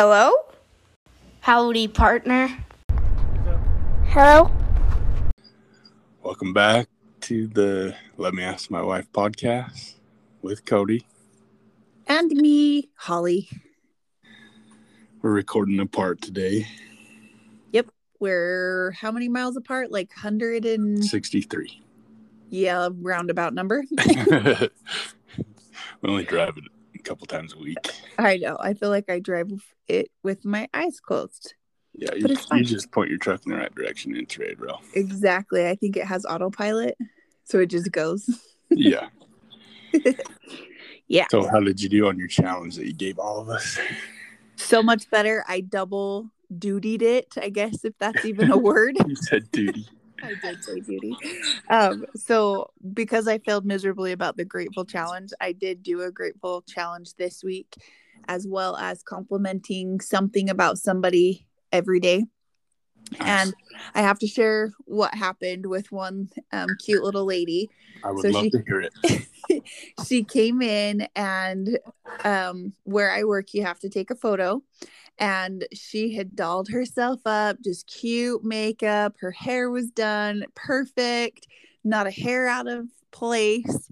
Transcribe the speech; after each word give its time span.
Hello? 0.00 0.30
Howdy, 1.40 1.88
partner. 1.88 2.56
Hello? 4.04 4.48
Welcome 6.22 6.52
back 6.52 6.86
to 7.22 7.48
the 7.48 7.96
Let 8.16 8.32
Me 8.32 8.44
Ask 8.44 8.70
My 8.70 8.80
Wife 8.80 9.10
podcast 9.10 9.96
with 10.40 10.64
Cody. 10.64 11.04
And 12.06 12.30
me, 12.30 12.90
Holly. 12.94 13.48
We're 15.20 15.32
recording 15.32 15.80
apart 15.80 16.22
today, 16.22 16.68
Yep. 17.72 17.88
We're 18.20 18.92
how 18.92 19.10
many 19.10 19.28
miles 19.28 19.56
apart? 19.56 19.90
Like 19.90 20.10
163. 20.14 21.82
yeah, 22.50 22.88
roundabout 23.00 23.52
number. 23.52 23.82
we 23.90 24.68
only 26.04 26.22
drive 26.22 26.56
it 26.56 26.62
a 26.66 26.77
couple 27.08 27.26
times 27.26 27.54
a 27.54 27.58
week. 27.58 27.78
I 28.18 28.36
know. 28.36 28.56
I 28.60 28.74
feel 28.74 28.90
like 28.90 29.08
I 29.10 29.18
drive 29.18 29.50
it 29.88 30.10
with 30.22 30.44
my 30.44 30.68
eyes 30.74 31.00
closed. 31.00 31.54
Yeah, 31.94 32.14
you, 32.14 32.36
you 32.52 32.64
just 32.64 32.92
point 32.92 33.10
your 33.10 33.18
truck 33.18 33.40
in 33.44 33.52
the 33.52 33.58
right 33.58 33.74
direction 33.74 34.12
and 34.12 34.22
it's 34.22 34.38
ready 34.38 34.54
to 34.54 34.62
roll. 34.62 34.80
Exactly. 34.94 35.66
I 35.66 35.74
think 35.74 35.96
it 35.96 36.04
has 36.04 36.24
autopilot. 36.24 36.96
So 37.44 37.58
it 37.58 37.66
just 37.66 37.90
goes. 37.90 38.28
Yeah. 38.70 39.08
Yeah. 41.08 41.24
So, 41.30 41.48
how 41.48 41.60
did 41.60 41.82
you 41.82 41.88
do 41.88 42.06
on 42.06 42.18
your 42.18 42.28
challenge 42.28 42.76
that 42.76 42.86
you 42.86 42.92
gave 42.92 43.18
all 43.18 43.40
of 43.40 43.48
us? 43.48 43.78
So 44.56 44.82
much 44.82 45.10
better. 45.10 45.42
I 45.48 45.60
double 45.60 46.30
dutied 46.54 47.02
it, 47.02 47.34
I 47.40 47.48
guess, 47.48 47.84
if 47.84 47.94
that's 47.98 48.24
even 48.26 48.50
a 48.50 48.58
word. 48.58 48.96
You 49.06 49.16
said 49.16 49.50
duty. 49.50 49.88
I 50.22 50.34
did 50.42 50.62
say 50.64 50.80
duty. 50.80 51.16
Um, 51.70 52.04
so 52.16 52.70
because 52.94 53.28
I 53.28 53.38
failed 53.38 53.64
miserably 53.64 54.12
about 54.12 54.36
the 54.36 54.44
grateful 54.44 54.84
challenge, 54.84 55.30
I 55.40 55.52
did 55.52 55.82
do 55.82 56.02
a 56.02 56.10
grateful 56.10 56.62
challenge 56.62 57.14
this 57.14 57.42
week, 57.44 57.74
as 58.26 58.46
well 58.46 58.76
as 58.76 59.02
complimenting 59.02 60.00
something 60.00 60.50
about 60.50 60.78
somebody 60.78 61.46
every 61.72 62.00
day. 62.00 62.24
And 63.20 63.54
I 63.94 64.02
have 64.02 64.18
to 64.20 64.26
share 64.26 64.72
what 64.84 65.14
happened 65.14 65.66
with 65.66 65.90
one 65.92 66.30
um, 66.52 66.68
cute 66.84 67.02
little 67.02 67.24
lady. 67.24 67.70
I 68.04 68.12
would 68.12 68.22
so 68.22 68.30
love 68.30 68.44
she- 68.44 68.50
to 68.50 68.62
hear 68.66 68.80
it. 68.82 69.64
she 70.06 70.24
came 70.24 70.62
in 70.62 71.06
and 71.14 71.78
um 72.24 72.72
where 72.82 73.12
I 73.12 73.22
work 73.24 73.54
you 73.54 73.62
have 73.64 73.78
to 73.80 73.88
take 73.88 74.10
a 74.10 74.16
photo 74.16 74.60
and 75.18 75.66
she 75.72 76.14
had 76.14 76.36
dolled 76.36 76.68
herself 76.68 77.20
up 77.26 77.56
just 77.62 77.86
cute 77.86 78.44
makeup 78.44 79.14
her 79.20 79.30
hair 79.30 79.70
was 79.70 79.90
done 79.90 80.44
perfect 80.54 81.46
not 81.84 82.06
a 82.06 82.10
hair 82.10 82.48
out 82.48 82.66
of 82.66 82.86
place 83.10 83.90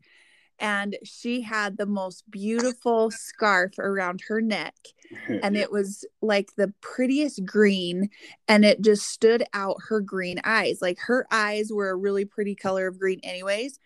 and 0.59 0.97
she 1.05 1.43
had 1.43 1.77
the 1.77 1.87
most 1.87 2.31
beautiful 2.31 3.11
scarf 3.11 3.79
around 3.79 4.23
her 4.29 4.41
neck 4.41 4.75
and 5.43 5.57
it 5.57 5.71
was 5.71 6.05
like 6.23 6.55
the 6.57 6.73
prettiest 6.81 7.45
green 7.45 8.09
and 8.49 8.65
it 8.65 8.81
just 8.81 9.07
stood 9.07 9.45
out 9.53 9.77
her 9.89 10.01
green 10.01 10.41
eyes. 10.45 10.79
Like 10.81 10.99
her 11.01 11.27
eyes 11.31 11.71
were 11.71 11.91
a 11.91 11.97
really 11.97 12.25
pretty 12.25 12.55
color 12.55 12.87
of 12.87 12.99
green 12.99 13.21
anyways 13.23 13.79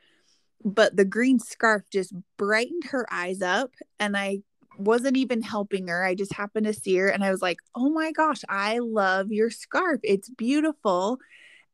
but 0.64 0.96
the 0.96 1.04
green 1.04 1.38
scarf 1.38 1.82
just 1.90 2.12
brightened 2.36 2.84
her 2.84 3.06
eyes 3.10 3.42
up 3.42 3.70
and 3.98 4.16
i 4.16 4.40
wasn't 4.80 5.16
even 5.16 5.42
helping 5.42 5.88
her 5.88 6.04
i 6.04 6.14
just 6.14 6.32
happened 6.32 6.66
to 6.66 6.72
see 6.72 6.96
her 6.96 7.08
and 7.08 7.24
i 7.24 7.30
was 7.30 7.42
like 7.42 7.58
oh 7.74 7.90
my 7.90 8.12
gosh 8.12 8.42
i 8.48 8.78
love 8.78 9.30
your 9.30 9.50
scarf 9.50 10.00
it's 10.02 10.28
beautiful 10.30 11.18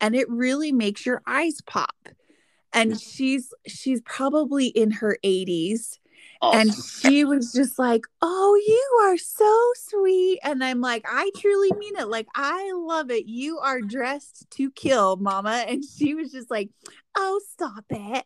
and 0.00 0.14
it 0.14 0.28
really 0.28 0.72
makes 0.72 1.06
your 1.06 1.22
eyes 1.26 1.60
pop 1.66 2.08
and 2.72 3.00
she's 3.00 3.52
she's 3.66 4.00
probably 4.02 4.66
in 4.66 4.90
her 4.90 5.18
80s 5.24 5.98
and 6.42 6.72
she 6.74 7.24
was 7.24 7.52
just 7.52 7.78
like, 7.78 8.02
Oh, 8.22 8.60
you 8.66 9.08
are 9.08 9.16
so 9.16 9.72
sweet. 9.74 10.38
And 10.42 10.62
I'm 10.62 10.80
like, 10.80 11.04
I 11.08 11.30
truly 11.36 11.70
mean 11.78 11.96
it. 11.96 12.08
Like, 12.08 12.26
I 12.34 12.72
love 12.74 13.10
it. 13.10 13.26
You 13.26 13.58
are 13.58 13.80
dressed 13.80 14.46
to 14.52 14.70
kill, 14.70 15.16
mama. 15.16 15.64
And 15.66 15.84
she 15.84 16.14
was 16.14 16.32
just 16.32 16.50
like, 16.50 16.70
Oh, 17.16 17.40
stop 17.52 17.84
it. 17.90 18.24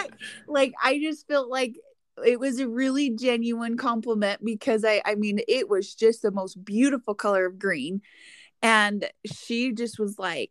Like, 0.48 0.72
I 0.82 0.98
just 0.98 1.26
felt 1.28 1.48
like 1.48 1.76
it 2.24 2.40
was 2.40 2.60
a 2.60 2.68
really 2.68 3.10
genuine 3.10 3.76
compliment 3.76 4.44
because 4.44 4.84
I, 4.84 5.02
I 5.04 5.14
mean, 5.14 5.40
it 5.48 5.68
was 5.68 5.94
just 5.94 6.22
the 6.22 6.30
most 6.30 6.64
beautiful 6.64 7.14
color 7.14 7.46
of 7.46 7.58
green. 7.58 8.02
And 8.62 9.08
she 9.24 9.72
just 9.72 9.98
was 9.98 10.18
like, 10.18 10.50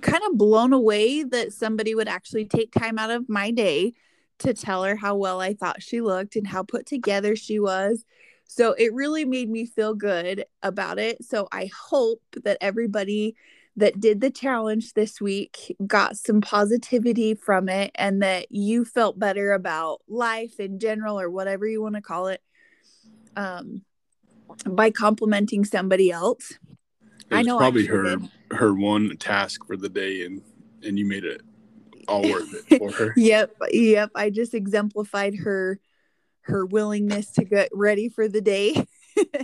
kind 0.00 0.22
of 0.28 0.36
blown 0.36 0.72
away 0.72 1.22
that 1.22 1.52
somebody 1.52 1.94
would 1.94 2.08
actually 2.08 2.44
take 2.44 2.72
time 2.72 2.98
out 2.98 3.10
of 3.10 3.28
my 3.28 3.50
day 3.50 3.94
to 4.38 4.52
tell 4.52 4.84
her 4.84 4.96
how 4.96 5.16
well 5.16 5.40
I 5.40 5.54
thought 5.54 5.82
she 5.82 6.00
looked 6.00 6.36
and 6.36 6.46
how 6.46 6.62
put 6.62 6.86
together 6.86 7.36
she 7.36 7.58
was. 7.58 8.04
So 8.46 8.72
it 8.74 8.92
really 8.92 9.24
made 9.24 9.50
me 9.50 9.66
feel 9.66 9.94
good 9.94 10.44
about 10.62 10.98
it. 10.98 11.24
So 11.24 11.48
I 11.50 11.70
hope 11.88 12.22
that 12.44 12.58
everybody 12.60 13.34
that 13.76 14.00
did 14.00 14.20
the 14.20 14.30
challenge 14.30 14.94
this 14.94 15.20
week 15.20 15.76
got 15.86 16.16
some 16.16 16.40
positivity 16.40 17.34
from 17.34 17.68
it 17.68 17.90
and 17.94 18.22
that 18.22 18.46
you 18.50 18.84
felt 18.84 19.18
better 19.18 19.52
about 19.52 20.00
life 20.08 20.58
in 20.58 20.78
general 20.78 21.20
or 21.20 21.30
whatever 21.30 21.66
you 21.66 21.82
want 21.82 21.94
to 21.94 22.00
call 22.00 22.28
it 22.28 22.40
um 23.36 23.82
by 24.68 24.90
complimenting 24.90 25.64
somebody 25.64 26.10
else. 26.10 26.52
It 27.30 27.34
I 27.34 27.42
know 27.42 27.56
probably 27.58 27.86
sure 27.86 28.04
her 28.04 28.16
did. 28.16 28.30
her 28.52 28.74
one 28.74 29.16
task 29.16 29.66
for 29.66 29.76
the 29.76 29.88
day, 29.88 30.24
and 30.24 30.42
and 30.82 30.98
you 30.98 31.04
made 31.04 31.24
it 31.24 31.42
all 32.08 32.22
worth 32.22 32.54
it 32.54 32.78
for 32.78 32.90
her. 32.92 33.12
Yep, 33.16 33.56
yep. 33.70 34.10
I 34.14 34.30
just 34.30 34.54
exemplified 34.54 35.36
her 35.36 35.80
her 36.42 36.64
willingness 36.64 37.32
to 37.32 37.44
get 37.44 37.68
ready 37.72 38.08
for 38.08 38.28
the 38.28 38.40
day. 38.40 38.86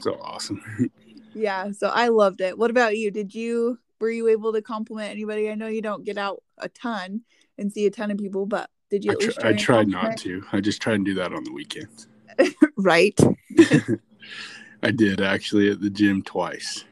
so 0.01 0.15
awesome. 0.21 0.91
Yeah, 1.35 1.73
so 1.73 1.89
I 1.89 2.09
loved 2.09 2.43
it. 2.43 2.59
What 2.59 2.71
about 2.71 2.99
you? 2.99 3.11
Did 3.11 3.35
you 3.35 3.79
were 4.03 4.11
you 4.11 4.27
able 4.27 4.53
to 4.53 4.61
compliment 4.61 5.13
anybody? 5.13 5.49
I 5.49 5.55
know 5.55 5.69
you 5.69 5.81
don't 5.81 6.05
get 6.05 6.19
out 6.19 6.43
a 6.59 6.69
ton 6.69 7.23
and 7.57 7.73
see 7.73 7.87
a 7.87 7.91
ton 7.91 8.11
of 8.11 8.19
people, 8.19 8.47
but 8.47 8.69
did 8.91 9.05
you 9.05 9.13
I, 9.13 9.15
tr- 9.15 9.27
least 9.27 9.39
I 9.39 9.43
try 9.43 9.51
and 9.51 9.61
tried 9.61 9.89
not 9.89 10.17
to. 10.19 10.45
I 10.51 10.61
just 10.61 10.83
try 10.83 10.95
and 10.95 11.05
do 11.05 11.15
that 11.15 11.33
on 11.33 11.45
the 11.45 11.53
weekends. 11.53 12.09
Right. 12.77 13.19
I 14.83 14.91
did 14.91 15.21
actually 15.21 15.71
at 15.71 15.81
the 15.81 15.91
gym 15.91 16.23
twice. 16.23 16.85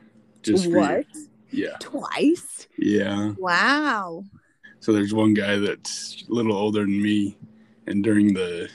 Just 0.42 0.66
for 0.66 0.78
what? 0.78 1.06
Yeah. 1.50 1.76
Twice? 1.80 2.68
Yeah. 2.78 3.32
Wow. 3.36 4.22
So 4.78 4.92
there's 4.92 5.12
one 5.12 5.34
guy 5.34 5.56
that's 5.56 6.24
a 6.30 6.32
little 6.32 6.56
older 6.56 6.82
than 6.82 7.02
me, 7.02 7.36
and 7.88 8.04
during 8.04 8.34
the 8.34 8.70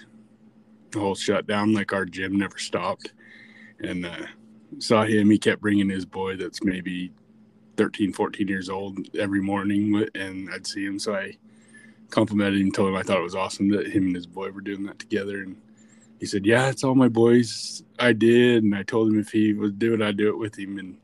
whole 0.94 1.16
shutdown, 1.16 1.74
like 1.74 1.94
our 1.94 2.04
gym 2.04 2.38
never 2.38 2.58
stopped, 2.58 3.14
and 3.80 4.06
uh, 4.06 4.26
saw 4.80 5.06
him. 5.06 5.30
He 5.30 5.38
kept 5.38 5.62
bringing 5.62 5.90
his 5.90 6.06
boy 6.06 6.36
that's 6.36 6.62
maybe 6.64 7.14
13, 7.78 8.14
14 8.14 8.48
years 8.48 8.70
old 8.70 9.16
every 9.18 9.42
morning, 9.42 10.08
and 10.16 10.50
I'd 10.52 10.68
see 10.68 10.86
him. 10.86 11.00
So 11.00 11.16
I 11.16 11.38
complimented 12.10 12.62
him, 12.62 12.72
told 12.72 12.90
him 12.90 12.96
I 12.96 13.04
thought 13.04 13.20
it 13.20 13.24
was 13.24 13.36
awesome 13.36 13.70
that 13.70 13.88
him 13.88 14.08
and 14.08 14.16
his 14.16 14.28
boy 14.28 14.52
were 14.52 14.62
doing 14.62 14.84
that 14.86 15.00
together, 15.00 15.42
and 15.42 15.58
he 16.20 16.26
said, 16.26 16.46
"Yeah, 16.46 16.70
it's 16.70 16.84
all 16.84 16.96
my 16.96 17.10
boys. 17.10 17.84
I 18.00 18.14
did." 18.14 18.64
And 18.64 18.76
I 18.76 18.84
told 18.84 19.10
him 19.10 19.20
if 19.20 19.32
he 19.32 19.54
would 19.54 19.80
do 19.80 19.94
it, 19.94 20.02
I'd 20.02 20.18
do 20.18 20.30
it 20.30 20.38
with 20.38 20.58
him, 20.58 20.78
and 20.78 20.98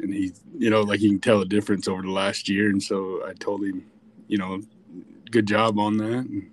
and 0.00 0.14
he, 0.14 0.32
you 0.58 0.70
know, 0.70 0.82
like 0.82 1.00
you 1.00 1.10
can 1.10 1.20
tell 1.20 1.38
the 1.38 1.44
difference 1.44 1.86
over 1.88 2.02
the 2.02 2.10
last 2.10 2.48
year, 2.48 2.70
and 2.70 2.82
so 2.82 3.22
I 3.26 3.34
told 3.34 3.62
him 3.64 3.84
you 4.30 4.38
know, 4.38 4.62
good 5.30 5.46
job 5.46 5.78
on 5.78 5.96
that. 5.98 6.24
And, 6.24 6.50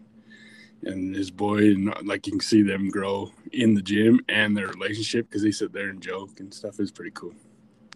and 0.84 1.16
his 1.16 1.31
boy, 1.31 1.59
and 1.59 1.94
like 2.06 2.25
you 2.25 2.34
can 2.34 2.40
see 2.40 2.63
them 2.63 2.90
grow 2.90 3.31
in 3.53 3.75
the 3.75 3.81
gym 3.81 4.19
and 4.28 4.57
their 4.57 4.67
relationship 4.67 5.29
because 5.29 5.44
they 5.44 5.51
sit 5.51 5.72
there 5.72 5.90
and 5.90 6.01
joke 6.01 6.40
and 6.40 6.53
stuff 6.53 6.79
is 6.79 6.91
pretty 6.91 7.12
cool. 7.12 7.34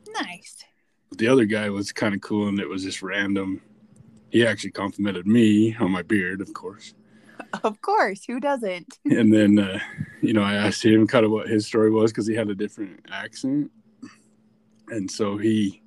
Nice. 0.09 0.63
But 1.11 1.19
the 1.19 1.27
other 1.27 1.45
guy 1.45 1.69
was 1.69 1.91
kind 1.91 2.15
of 2.15 2.21
cool 2.21 2.47
and 2.47 2.59
it 2.59 2.67
was 2.67 2.83
just 2.83 3.03
random. 3.03 3.61
He 4.31 4.45
actually 4.45 4.71
complimented 4.71 5.27
me 5.27 5.75
on 5.75 5.91
my 5.91 6.01
beard, 6.01 6.41
of 6.41 6.53
course. 6.53 6.93
Of 7.65 7.81
course, 7.81 8.23
who 8.23 8.39
doesn't? 8.39 8.99
And 9.05 9.33
then, 9.33 9.59
uh, 9.59 9.79
you 10.21 10.31
know, 10.31 10.43
I 10.43 10.53
asked 10.53 10.85
him 10.85 11.05
kind 11.05 11.25
of 11.25 11.31
what 11.31 11.49
his 11.49 11.67
story 11.67 11.91
was 11.91 12.11
because 12.11 12.25
he 12.25 12.33
had 12.33 12.49
a 12.49 12.55
different 12.55 13.05
accent. 13.11 13.69
And 14.87 15.09
so 15.11 15.37
he 15.37 15.81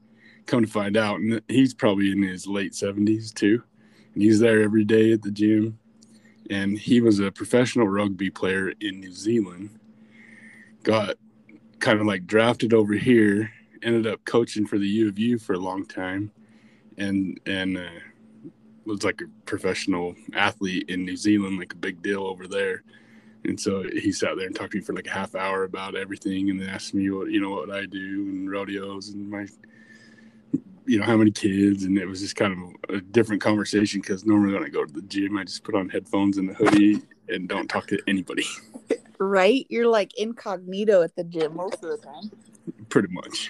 come 0.46 0.64
to 0.64 0.70
find 0.70 0.96
out, 0.96 1.20
and 1.20 1.40
he's 1.48 1.72
probably 1.72 2.12
in 2.12 2.22
his 2.22 2.46
late 2.46 2.72
70s 2.72 3.32
too. 3.32 3.62
And 4.12 4.22
he's 4.22 4.40
there 4.40 4.62
every 4.62 4.84
day 4.84 5.12
at 5.12 5.22
the 5.22 5.30
gym. 5.30 5.78
And 6.50 6.78
he 6.78 7.00
was 7.00 7.18
a 7.20 7.32
professional 7.32 7.88
rugby 7.88 8.28
player 8.28 8.72
in 8.80 9.00
New 9.00 9.12
Zealand. 9.12 9.70
Got 10.82 11.16
kind 11.78 12.00
of 12.00 12.06
like 12.06 12.26
drafted 12.26 12.74
over 12.74 12.94
here, 12.94 13.50
ended 13.84 14.06
up 14.06 14.24
coaching 14.24 14.66
for 14.66 14.78
the 14.78 14.86
U 14.86 15.08
of 15.08 15.18
U 15.18 15.38
for 15.38 15.52
a 15.52 15.58
long 15.58 15.86
time, 15.86 16.30
and 16.98 17.38
and 17.46 17.78
uh, 17.78 18.00
was 18.84 19.04
like 19.04 19.20
a 19.20 19.46
professional 19.46 20.14
athlete 20.34 20.88
in 20.88 21.04
New 21.04 21.16
Zealand, 21.16 21.58
like 21.58 21.72
a 21.72 21.76
big 21.76 22.02
deal 22.02 22.26
over 22.26 22.46
there. 22.46 22.82
And 23.44 23.60
so 23.60 23.82
he 23.82 24.10
sat 24.10 24.36
there 24.36 24.46
and 24.46 24.56
talked 24.56 24.72
to 24.72 24.78
me 24.78 24.84
for 24.84 24.94
like 24.94 25.06
a 25.06 25.10
half 25.10 25.34
hour 25.34 25.64
about 25.64 25.94
everything, 25.94 26.50
and 26.50 26.60
then 26.60 26.68
asked 26.68 26.94
me 26.94 27.10
what 27.10 27.30
you 27.30 27.40
know 27.40 27.50
what 27.50 27.70
I 27.70 27.86
do 27.86 28.26
and 28.28 28.50
rodeos 28.50 29.10
and 29.10 29.30
my, 29.30 29.46
you 30.86 30.98
know, 30.98 31.04
how 31.04 31.16
many 31.16 31.30
kids, 31.30 31.84
and 31.84 31.98
it 31.98 32.06
was 32.06 32.20
just 32.20 32.36
kind 32.36 32.74
of 32.88 32.96
a 32.96 33.00
different 33.00 33.42
conversation 33.42 34.00
because 34.00 34.24
normally 34.24 34.54
when 34.54 34.64
I 34.64 34.68
go 34.68 34.84
to 34.84 34.92
the 34.92 35.02
gym, 35.02 35.36
I 35.36 35.44
just 35.44 35.62
put 35.62 35.74
on 35.74 35.90
headphones 35.90 36.38
and 36.38 36.50
a 36.50 36.54
hoodie 36.54 37.02
and 37.28 37.48
don't 37.48 37.68
talk 37.68 37.86
to 37.88 37.98
anybody. 38.06 38.46
Right? 39.20 39.64
You're 39.70 39.86
like 39.86 40.12
incognito 40.18 41.00
at 41.02 41.14
the 41.14 41.22
gym 41.22 41.54
most 41.54 41.74
of 41.74 41.82
the 41.82 41.96
time. 41.98 42.30
Pretty 42.88 43.08
much. 43.12 43.48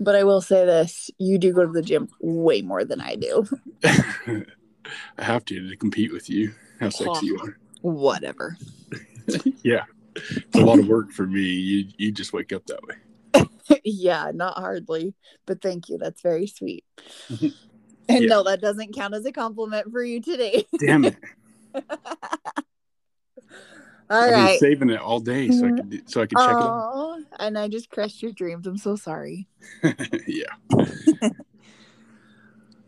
But 0.00 0.14
I 0.14 0.24
will 0.24 0.40
say 0.40 0.64
this 0.64 1.10
you 1.18 1.38
do 1.38 1.52
go 1.52 1.66
to 1.66 1.72
the 1.72 1.82
gym 1.82 2.08
way 2.20 2.62
more 2.62 2.84
than 2.84 3.00
I 3.00 3.16
do. 3.16 3.44
I 3.84 4.44
have 5.24 5.44
to 5.46 5.68
to 5.68 5.76
compete 5.76 6.12
with 6.12 6.30
you. 6.30 6.54
How 6.80 6.88
sexy 6.90 7.26
you 7.26 7.38
are. 7.40 7.58
Whatever. 7.82 8.56
Yeah. 9.62 9.84
It's 10.16 10.54
a 10.56 10.64
lot 10.64 10.78
of 10.78 10.88
work 10.88 11.12
for 11.12 11.26
me. 11.26 11.42
You 11.42 11.88
you 11.98 12.12
just 12.12 12.32
wake 12.32 12.52
up 12.52 12.64
that 12.66 12.80
way. 12.86 13.80
yeah, 13.84 14.30
not 14.34 14.56
hardly. 14.56 15.14
But 15.46 15.60
thank 15.60 15.90
you. 15.90 15.98
That's 15.98 16.22
very 16.22 16.46
sweet. 16.46 16.82
And 17.28 17.52
Yeah. 18.08 18.28
no, 18.28 18.42
that 18.44 18.62
doesn't 18.62 18.94
count 18.94 19.14
as 19.14 19.26
a 19.26 19.32
compliment 19.32 19.92
for 19.92 20.02
you 20.02 20.22
today. 20.22 20.66
Damn 20.78 21.04
it. 21.04 21.16
All 24.10 24.20
I've 24.20 24.32
right. 24.32 24.60
been 24.60 24.70
saving 24.70 24.90
it 24.90 25.00
all 25.00 25.20
day 25.20 25.50
so 25.50 25.66
I 25.66 25.70
could 25.72 26.10
so 26.10 26.22
I 26.22 26.26
could 26.26 26.38
check 26.38 26.60
it. 26.60 26.66
Oh, 26.66 27.22
and 27.38 27.58
I 27.58 27.68
just 27.68 27.90
crushed 27.90 28.22
your 28.22 28.32
dreams. 28.32 28.66
I'm 28.66 28.78
so 28.78 28.96
sorry. 28.96 29.48
yeah. 30.26 30.44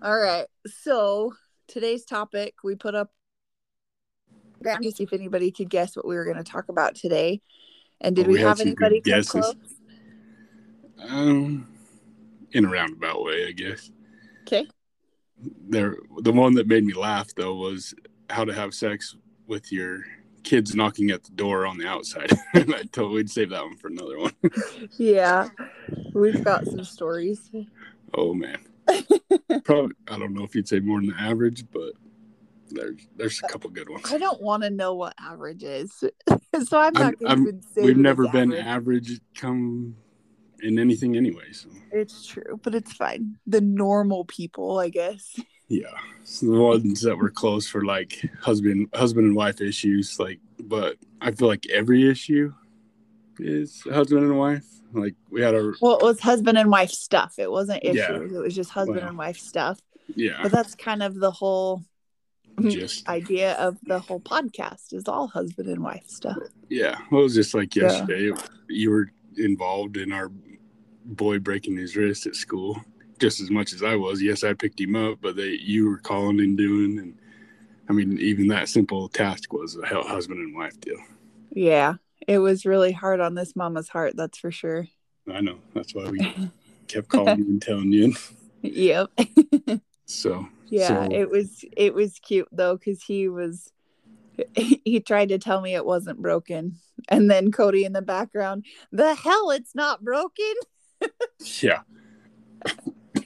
All 0.03 0.19
right. 0.19 0.47
So 0.67 1.35
today's 1.69 2.05
topic, 2.07 2.55
we 2.65 2.75
put 2.75 2.95
up 2.95 3.13
to 4.63 4.93
see 4.93 5.05
if 5.05 5.13
anybody 5.13 5.51
could 5.51 5.71
guess 5.71 5.97
what 5.97 6.07
we 6.07 6.15
were 6.17 6.25
going 6.25 6.37
to 6.37 6.45
talk 6.45 6.69
about 6.69 6.95
today. 6.95 7.41
And 8.01 8.17
did 8.17 8.27
Oh, 8.27 8.29
we, 8.29 8.35
we 8.35 8.41
have 8.41 8.61
anybody 8.61 9.01
come 9.01 9.13
guesses. 9.13 9.31
close? 9.33 9.55
Um 11.09 11.67
in 12.53 12.65
a 12.65 12.69
roundabout 12.69 13.23
way, 13.23 13.47
I 13.47 13.53
guess. 13.53 13.91
Okay. 14.43 14.67
There 15.69 15.97
the 16.19 16.33
one 16.33 16.55
that 16.55 16.67
made 16.67 16.85
me 16.85 16.93
laugh 16.93 17.35
though 17.35 17.55
was 17.55 17.95
how 18.29 18.45
to 18.45 18.53
have 18.53 18.75
sex 18.75 19.17
with 19.47 19.73
your 19.73 20.05
kids 20.43 20.75
knocking 20.75 21.11
at 21.11 21.25
the 21.25 21.31
door 21.33 21.67
on 21.67 21.79
the 21.79 21.87
outside. 21.87 22.31
and 22.55 22.75
I 22.75 22.83
told 22.85 23.13
we'd 23.13 23.31
save 23.31 23.51
that 23.51 23.63
one 23.63 23.77
for 23.77 23.89
another 23.89 24.19
one. 24.19 24.33
Yeah. 24.99 25.49
We've 26.15 26.43
got 26.45 26.67
some 26.67 26.85
stories. 26.85 27.51
Oh 28.15 28.35
man. 28.35 28.59
Probably 29.65 29.95
I 30.09 30.19
don't 30.19 30.35
know 30.35 30.45
if 30.45 30.55
you'd 30.55 30.69
say 30.69 30.81
more 30.81 31.01
than 31.01 31.11
the 31.11 31.21
average, 31.21 31.65
but 31.73 31.93
there's 32.71 33.07
there's 33.17 33.41
a 33.45 33.49
couple 33.49 33.71
good 33.71 33.89
ones. 33.89 34.13
I 34.13 34.19
don't 34.19 34.41
want 34.43 34.63
to 34.63 34.71
know 34.71 34.95
what 34.95 35.15
average 35.19 35.63
is. 35.63 35.93
so 35.93 36.11
I'm 36.79 36.93
not 36.95 37.15
I'm- 37.27 37.45
going 37.45 37.61
to 37.61 37.67
say 37.75 37.83
We've 37.83 37.97
never 37.97 38.29
been 38.29 38.53
average. 38.53 38.67
average 38.67 39.21
come 39.35 39.97
in 40.63 40.79
anything 40.79 41.17
anyway, 41.17 41.53
so 41.53 41.69
It's 41.93 42.27
true, 42.27 42.61
but 42.63 42.75
it's 42.75 42.93
fine. 42.93 43.37
The 43.47 43.61
normal 43.63 44.25
people, 44.27 44.79
I 44.79 44.89
guess. 44.91 45.39
Yeah. 45.71 45.87
So 46.25 46.47
the 46.47 46.61
ones 46.61 47.01
that 47.01 47.17
were 47.17 47.31
close 47.31 47.67
for 47.67 47.85
like 47.85 48.23
husband 48.41 48.89
husband 48.95 49.27
and 49.27 49.35
wife 49.35 49.61
issues, 49.63 50.19
like 50.21 50.39
but 50.63 50.97
I 51.21 51.31
feel 51.33 51.49
like 51.49 51.67
every 51.71 52.09
issue 52.09 52.53
is 53.39 53.83
husband 53.91 54.25
and 54.25 54.39
wife. 54.39 54.67
Like 54.93 55.15
we 55.31 55.41
had 55.41 55.55
a 55.55 55.73
Well, 55.81 55.97
it 55.99 56.03
was 56.05 56.21
husband 56.21 56.59
and 56.59 56.71
wife 56.71 56.91
stuff. 56.91 57.39
It 57.39 57.51
wasn't 57.51 57.83
issues. 57.85 57.97
Yeah. 57.97 58.17
It 58.39 58.43
was 58.43 58.55
just 58.55 58.71
husband 58.71 58.99
Well. 59.01 59.09
and 59.09 59.19
wife 59.19 59.39
stuff. 59.39 59.81
yeah, 60.15 60.43
But 60.43 60.53
that's 60.53 60.75
kind 60.75 61.03
of 61.03 61.15
the 61.15 61.31
whole 61.31 61.83
just 62.61 63.09
idea 63.21 63.55
of 63.55 63.79
the 63.85 63.99
whole 64.01 64.21
podcast 64.21 64.93
is 64.93 65.09
all 65.09 65.29
husband 65.29 65.69
and 65.69 65.83
wife 65.83 66.07
stuff. 66.09 66.37
yeah. 66.69 66.99
Well, 67.11 67.23
it 67.23 67.25
was 67.25 67.35
just 67.35 67.55
like 67.55 67.75
Yeah. 67.75 67.85
yesterday. 67.85 68.33
You 68.69 68.91
were 68.91 69.11
involved 69.37 69.97
in 69.97 70.13
our 70.13 70.31
boy 71.05 71.39
breaking 71.39 71.77
his 71.77 71.97
wrist 71.97 72.27
at 72.27 72.35
school 72.37 72.85
just 73.21 73.41
as 73.41 73.51
much 73.51 73.73
as 73.73 73.83
I 73.83 73.97
was. 73.97 74.23
Yes, 74.23 74.43
I 74.45 74.55
picked 74.55 74.81
him 74.81 74.97
up, 74.97 75.19
but 75.21 75.37
they 75.37 75.51
you 75.61 75.89
were 75.89 75.99
calling 75.99 76.41
and 76.41 76.57
doing, 76.57 76.99
and 76.99 77.19
I 77.89 77.93
mean, 77.93 78.19
even 78.19 78.49
that 78.49 78.69
simple 78.69 79.09
task 79.09 79.53
was 79.53 79.77
a 79.77 79.87
hell 79.87 80.03
husband 80.03 80.41
and 80.41 80.55
wife 80.57 80.81
deal. 80.81 80.99
Yeah. 81.53 81.95
It 82.29 82.39
was 82.39 82.67
really 82.67 82.93
hard 82.93 83.21
on 83.21 83.35
this 83.35 83.57
mama's 83.57 83.89
heart, 83.89 84.15
that's 84.17 84.39
for 84.39 84.51
sure. 84.53 84.87
I 85.33 85.41
know. 85.41 85.57
That's 85.75 85.95
why 85.95 86.05
we 86.11 86.21
kept 86.89 87.09
calling 87.09 87.39
you 87.39 87.45
and 87.47 87.63
telling 87.63 87.93
you. 87.93 88.15
Yep. 88.63 89.11
So 90.07 90.49
yeah, 90.67 90.89
so- 90.89 91.09
it 91.13 91.31
was 91.31 91.65
it 91.77 91.95
was 91.95 92.19
cute 92.19 92.49
though 92.51 92.77
cuz 92.77 93.01
he 93.01 93.29
was 93.29 93.71
he 94.57 94.99
tried 94.99 95.29
to 95.29 95.39
tell 95.39 95.61
me 95.61 95.75
it 95.77 95.87
wasn't 95.87 96.21
broken. 96.21 96.81
And 97.09 97.31
then 97.31 97.53
Cody 97.53 97.85
in 97.85 97.93
the 97.93 98.03
background, 98.03 98.67
the 98.91 99.15
hell 99.15 99.51
it's 99.53 99.73
not 99.75 100.03
broken. 100.05 100.53
yeah, 101.63 101.83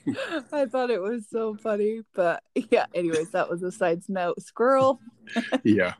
I 0.53 0.67
thought 0.67 0.91
it 0.91 1.01
was 1.01 1.27
so 1.31 1.55
funny, 1.55 2.03
but 2.15 2.43
yeah, 2.71 2.87
anyways, 2.95 3.31
that 3.31 3.49
was 3.49 3.63
a 3.63 3.73
side 3.73 4.03
note. 4.09 4.41
Squirrel. 4.43 5.01
yeah. 5.65 5.95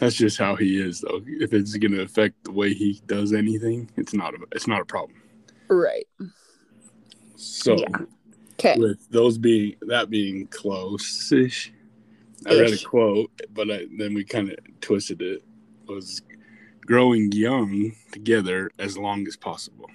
That's 0.00 0.16
just 0.16 0.38
how 0.38 0.56
he 0.56 0.80
is, 0.80 1.00
though. 1.00 1.20
If 1.24 1.52
it's 1.52 1.76
going 1.76 1.92
to 1.92 2.02
affect 2.02 2.44
the 2.44 2.52
way 2.52 2.74
he 2.74 3.00
does 3.06 3.32
anything, 3.32 3.90
it's 3.96 4.12
not 4.12 4.34
a 4.34 4.38
it's 4.52 4.66
not 4.66 4.80
a 4.80 4.84
problem. 4.84 5.22
Right. 5.68 6.06
So 7.36 7.76
Yeah. 7.78 7.98
Okay. 8.54 8.78
with 8.78 9.08
those 9.10 9.38
being 9.38 9.76
that 9.82 10.10
being 10.10 10.46
close-ish, 10.48 11.72
I 12.46 12.54
read 12.54 12.72
a 12.72 12.84
quote, 12.84 13.30
but 13.52 13.70
I, 13.70 13.86
then 13.98 14.14
we 14.14 14.24
kind 14.24 14.50
of 14.50 14.58
twisted 14.80 15.22
it. 15.22 15.42
Was 15.86 16.22
growing 16.80 17.30
young 17.32 17.92
together 18.10 18.70
as 18.78 18.96
long 18.96 19.26
as 19.26 19.36
possible 19.36 19.90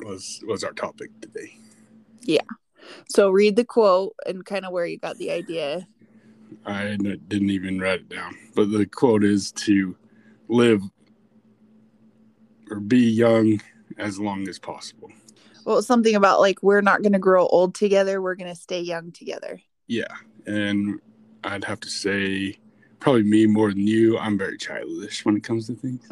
was 0.00 0.42
was 0.46 0.64
our 0.64 0.72
topic 0.72 1.10
today. 1.20 1.56
So 3.08 3.30
read 3.30 3.56
the 3.56 3.64
quote 3.64 4.14
and 4.26 4.44
kind 4.44 4.64
of 4.64 4.72
where 4.72 4.86
you 4.86 4.98
got 4.98 5.18
the 5.18 5.30
idea. 5.30 5.86
I 6.66 6.96
didn't 6.96 7.50
even 7.50 7.80
write 7.80 8.00
it 8.00 8.08
down, 8.08 8.36
but 8.54 8.70
the 8.70 8.86
quote 8.86 9.24
is 9.24 9.52
to 9.52 9.96
live 10.48 10.82
or 12.70 12.80
be 12.80 12.98
young 12.98 13.60
as 13.98 14.18
long 14.18 14.48
as 14.48 14.58
possible. 14.58 15.10
Well, 15.64 15.82
something 15.82 16.14
about 16.14 16.40
like 16.40 16.62
we're 16.62 16.80
not 16.80 17.02
going 17.02 17.12
to 17.12 17.18
grow 17.18 17.46
old 17.46 17.74
together. 17.74 18.20
We're 18.20 18.34
going 18.34 18.50
to 18.50 18.60
stay 18.60 18.80
young 18.80 19.12
together. 19.12 19.60
Yeah, 19.86 20.14
and 20.46 21.00
I'd 21.42 21.64
have 21.64 21.80
to 21.80 21.90
say 21.90 22.58
probably 23.00 23.22
me 23.22 23.46
more 23.46 23.70
than 23.70 23.86
you. 23.86 24.18
I'm 24.18 24.38
very 24.38 24.56
childish 24.56 25.24
when 25.24 25.36
it 25.36 25.42
comes 25.42 25.66
to 25.66 25.74
things. 25.74 26.06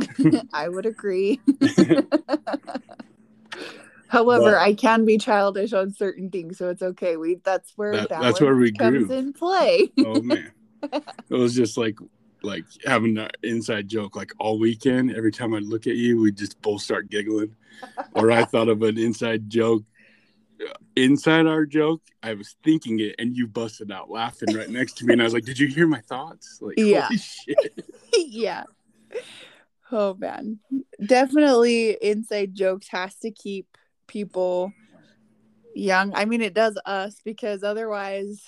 I 0.53 0.69
would 0.69 0.87
agree. 0.87 1.41
However, 4.13 4.51
But- 4.53 4.61
I 4.61 4.75
can 4.75 5.07
be 5.07 5.17
childish 5.17 5.73
on 5.73 5.91
certain 5.95 6.29
things, 6.31 6.59
so 6.59 6.69
it's 6.69 6.83
okay. 6.83 7.17
We 7.17 7.37
that's 7.37 7.73
where 7.77 7.93
That- 7.97 8.11
that's 8.11 8.43
where 8.43 8.55
we 8.55 8.71
comes 8.71 9.07
grew. 9.07 9.17
in 9.17 9.33
play. 9.33 9.91
oh 10.05 10.21
man, 10.21 10.53
it 10.83 11.03
was 11.31 11.55
just 11.55 11.79
like 11.79 11.99
like 12.43 12.65
having 12.85 13.17
an 13.17 13.31
inside 13.43 13.89
joke 13.89 14.15
like 14.15 14.33
all 14.39 14.59
weekend. 14.59 15.15
Every 15.17 15.33
time 15.33 15.55
I 15.55 15.61
look 15.61 15.87
at 15.87 15.97
you, 15.97 16.21
we 16.21 16.31
just 16.31 16.61
both 16.61 16.83
start 16.83 17.09
giggling. 17.09 17.55
Or 18.15 18.31
I 18.31 18.45
thought 18.45 18.69
of 18.69 18.83
an 18.83 18.99
inside 18.99 19.49
joke. 19.49 19.83
uh, 20.61 20.75
Inside 20.95 21.47
our 21.47 21.65
joke, 21.65 22.03
I 22.23 22.35
was 22.35 22.55
thinking 22.63 23.01
it, 23.01 23.15
and 23.19 23.35
you 23.35 23.47
busted 23.47 23.91
out 23.91 24.11
laughing 24.11 24.55
right 24.55 24.69
next 24.69 24.99
to 24.99 25.07
me, 25.07 25.15
and 25.15 25.23
I 25.23 25.25
was 25.25 25.33
like, 25.33 25.47
"Did 25.47 25.59
you 25.59 25.69
hear 25.69 25.87
my 25.87 26.01
thoughts?" 26.03 26.59
Like, 26.61 26.79
Yeah. 26.79 27.09
yeah. 28.15 28.65
Oh 29.91 30.15
man. 30.15 30.59
Definitely 31.05 31.97
inside 32.03 32.55
jokes 32.55 32.89
has 32.89 33.15
to 33.21 33.31
keep 33.31 33.67
people 34.13 34.73
young. 35.75 36.13
I 36.15 36.27
mean 36.27 36.43
it 36.43 36.55
does 36.55 36.79
us 36.85 37.17
because 37.25 37.63
otherwise 37.65 38.43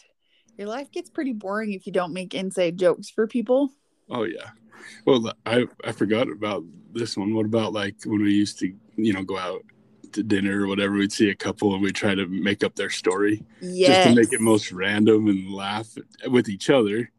your 0.58 0.68
life 0.68 0.92
gets 0.92 1.08
pretty 1.10 1.32
boring 1.32 1.72
if 1.72 1.86
you 1.86 1.92
don't 1.92 2.12
make 2.12 2.34
inside 2.34 2.78
jokes 2.78 3.08
for 3.10 3.26
people. 3.26 3.70
Oh 4.10 4.24
yeah. 4.24 4.50
Well, 5.06 5.32
I 5.46 5.66
I 5.82 5.92
forgot 5.92 6.30
about 6.30 6.62
this 6.92 7.16
one. 7.16 7.34
What 7.34 7.46
about 7.46 7.72
like 7.72 7.96
when 8.04 8.22
we 8.22 8.32
used 8.34 8.58
to, 8.60 8.72
you 8.96 9.12
know, 9.14 9.22
go 9.24 9.38
out 9.38 9.62
to 10.12 10.22
dinner 10.22 10.62
or 10.62 10.66
whatever? 10.68 10.92
We'd 10.94 11.12
see 11.12 11.30
a 11.30 11.34
couple 11.34 11.72
and 11.72 11.82
we'd 11.82 11.94
try 11.94 12.14
to 12.14 12.26
make 12.26 12.62
up 12.62 12.74
their 12.76 12.90
story 12.90 13.42
Yes. 13.62 14.04
just 14.04 14.08
to 14.08 14.14
make 14.14 14.32
it 14.32 14.40
most 14.40 14.70
random 14.70 15.28
and 15.28 15.50
laugh 15.50 15.88
with 16.28 16.50
each 16.50 16.68
other. 16.68 17.10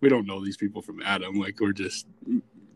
We 0.00 0.08
don't 0.08 0.26
know 0.26 0.44
these 0.44 0.56
people 0.56 0.82
from 0.82 1.00
Adam. 1.02 1.38
Like 1.38 1.60
we're 1.60 1.72
just 1.72 2.06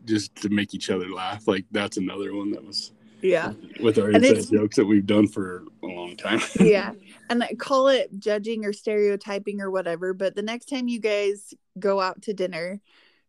just 0.05 0.33
to 0.37 0.49
make 0.49 0.73
each 0.73 0.89
other 0.89 1.09
laugh. 1.09 1.45
Like 1.47 1.65
that's 1.71 1.97
another 1.97 2.33
one 2.33 2.51
that 2.51 2.63
was 2.63 2.93
Yeah. 3.21 3.53
with 3.81 3.97
our 3.97 4.09
And 4.09 4.23
inside 4.23 4.55
jokes 4.55 4.75
that 4.77 4.85
we've 4.85 5.05
done 5.05 5.27
for 5.27 5.63
a 5.83 5.87
long 5.87 6.15
time. 6.15 6.41
yeah 6.59 6.93
and 7.29 7.43
I 7.43 7.53
call 7.53 7.87
it 7.87 8.09
judging 8.19 8.65
or 8.65 8.73
stereotyping 8.73 9.61
or 9.61 9.71
whatever 9.71 10.13
but 10.13 10.35
the 10.35 10.41
next 10.41 10.65
time 10.65 10.87
you 10.87 10.99
guys 10.99 11.53
go 11.77 12.01
out 12.01 12.21
to 12.23 12.33
dinner 12.33 12.81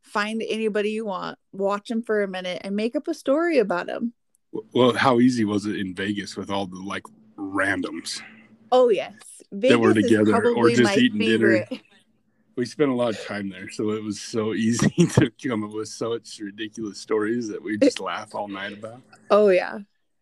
find 0.02 0.42
anybody 0.48 0.90
you 0.90 1.04
want 1.04 1.38
watch 1.52 1.88
them 1.88 2.02
for 2.02 2.22
a 2.22 2.28
minute 2.28 2.62
and 2.64 2.74
make 2.74 2.96
up 2.96 3.06
a 3.08 3.14
story 3.14 3.58
about 3.58 3.86
them 3.86 4.12
well, 4.72 4.92
how 4.94 5.20
easy 5.20 5.44
was 5.44 5.66
it 5.66 5.76
in 5.76 5.94
Vegas 5.94 6.36
with 6.36 6.50
all 6.50 6.66
the 6.66 6.80
like 6.80 7.04
randoms? 7.36 8.20
oh 8.72 8.88
yes 8.88 9.14
Vegas 9.52 9.76
were 9.76 9.96
is 9.96 10.04
together 10.04 10.54
or 10.54 10.70
just 10.70 10.96
eating 10.96 11.18
dinner. 11.18 11.66
We 12.56 12.66
spent 12.66 12.90
a 12.90 12.94
lot 12.94 13.10
of 13.10 13.24
time 13.26 13.48
there, 13.48 13.68
so 13.70 13.90
it 13.90 14.02
was 14.02 14.20
so 14.20 14.54
easy 14.54 15.06
to 15.06 15.30
come 15.46 15.64
up 15.64 15.70
with 15.72 15.88
such 15.88 16.38
ridiculous 16.40 17.00
stories 17.00 17.48
that 17.48 17.62
we 17.62 17.78
just 17.78 18.00
laugh 18.00 18.34
all 18.34 18.48
night 18.48 18.72
about. 18.72 19.02
oh 19.30 19.48
yeah 19.48 19.78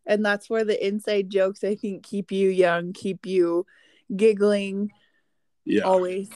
and 0.07 0.25
that's 0.25 0.49
where 0.49 0.65
the 0.65 0.87
inside 0.87 1.31
jokes 1.31 1.65
i 1.65 1.75
think 1.75 2.03
keep 2.03 2.31
you 2.33 2.49
young 2.49 2.93
keep 2.93 3.27
you 3.27 3.65
giggling 4.15 4.91
Yeah, 5.65 5.83
always 5.85 6.31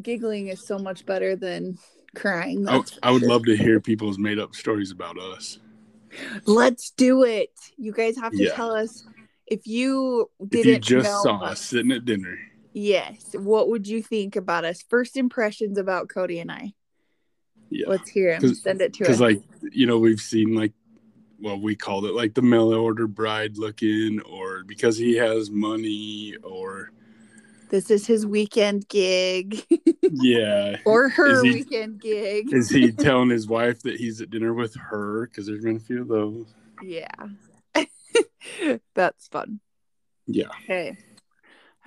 giggling 0.00 0.48
is 0.48 0.60
so 0.66 0.78
much 0.78 1.04
better 1.06 1.36
than 1.36 1.78
crying. 2.14 2.68
I, 2.68 2.82
I 3.02 3.10
would 3.10 3.20
sure. 3.20 3.28
love 3.28 3.44
to 3.46 3.56
hear 3.56 3.80
people's 3.80 4.18
made 4.18 4.38
up 4.38 4.54
stories 4.54 4.90
about 4.90 5.18
us. 5.18 5.58
Let's 6.46 6.90
do 6.90 7.24
it. 7.24 7.50
You 7.76 7.92
guys 7.92 8.16
have 8.16 8.32
to 8.32 8.44
Yeah. 8.44 8.54
tell 8.54 8.72
us 8.72 9.04
if 9.46 9.66
you 9.66 10.30
didn't 10.46 10.58
if 10.60 10.90
you 10.90 11.00
just 11.00 11.22
saw 11.22 11.38
us 11.38 11.60
sitting 11.60 11.92
at 11.92 12.04
dinner, 12.04 12.38
Yes. 12.72 13.34
What 13.34 13.68
would 13.68 13.86
you 13.88 14.02
think 14.02 14.36
about 14.36 14.64
us? 14.64 14.82
First 14.82 15.16
impressions 15.16 15.76
about 15.78 16.08
Cody 16.08 16.38
and 16.38 16.52
I. 16.52 16.72
yeah, 17.70 17.86
Let's 17.88 18.08
hear 18.10 18.32
him. 18.34 18.54
Send 18.54 18.80
it 18.80 18.92
to 18.94 19.04
us. 19.04 19.08
because 19.08 19.20
like 19.20 19.42
you 19.72 19.86
know 19.86 19.98
we've 19.98 20.20
seen 20.20 20.54
like 20.54 20.72
well 21.40 21.58
we 21.58 21.74
called 21.74 22.04
it 22.04 22.14
like 22.14 22.34
the 22.34 22.42
mail 22.42 22.72
order 22.72 23.06
bride 23.06 23.58
looking, 23.58 24.20
or 24.22 24.62
because 24.64 24.96
he 24.96 25.16
has 25.16 25.50
money, 25.50 26.36
or 26.44 26.92
this 27.70 27.90
is 27.90 28.06
his 28.06 28.24
weekend 28.26 28.88
gig 28.88 29.64
yeah, 30.12 30.76
or 30.84 31.08
her 31.08 31.44
he- 31.44 31.52
weekend 31.54 32.00
gig. 32.00 32.52
is 32.52 32.70
he 32.70 32.92
telling 33.06 33.30
his 33.30 33.46
wife 33.48 33.82
that 33.82 33.96
he's 33.96 34.20
at 34.20 34.30
dinner 34.30 34.54
with 34.54 34.74
her? 34.76 35.26
Because 35.26 35.46
there's 35.46 35.64
been 35.64 35.76
a 35.76 35.80
few 35.80 36.02
of 36.02 36.08
those. 36.08 36.46
Yeah. 36.82 37.06
That's 38.94 39.28
fun. 39.28 39.60
Yeah, 40.26 40.46
Okay. 40.64 40.96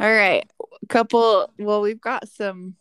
All 0.03 0.13
right. 0.13 0.45
A 0.81 0.85
couple 0.87 1.49
well, 1.57 1.79
we've 1.79 2.01
got 2.01 2.27
some 2.27 2.75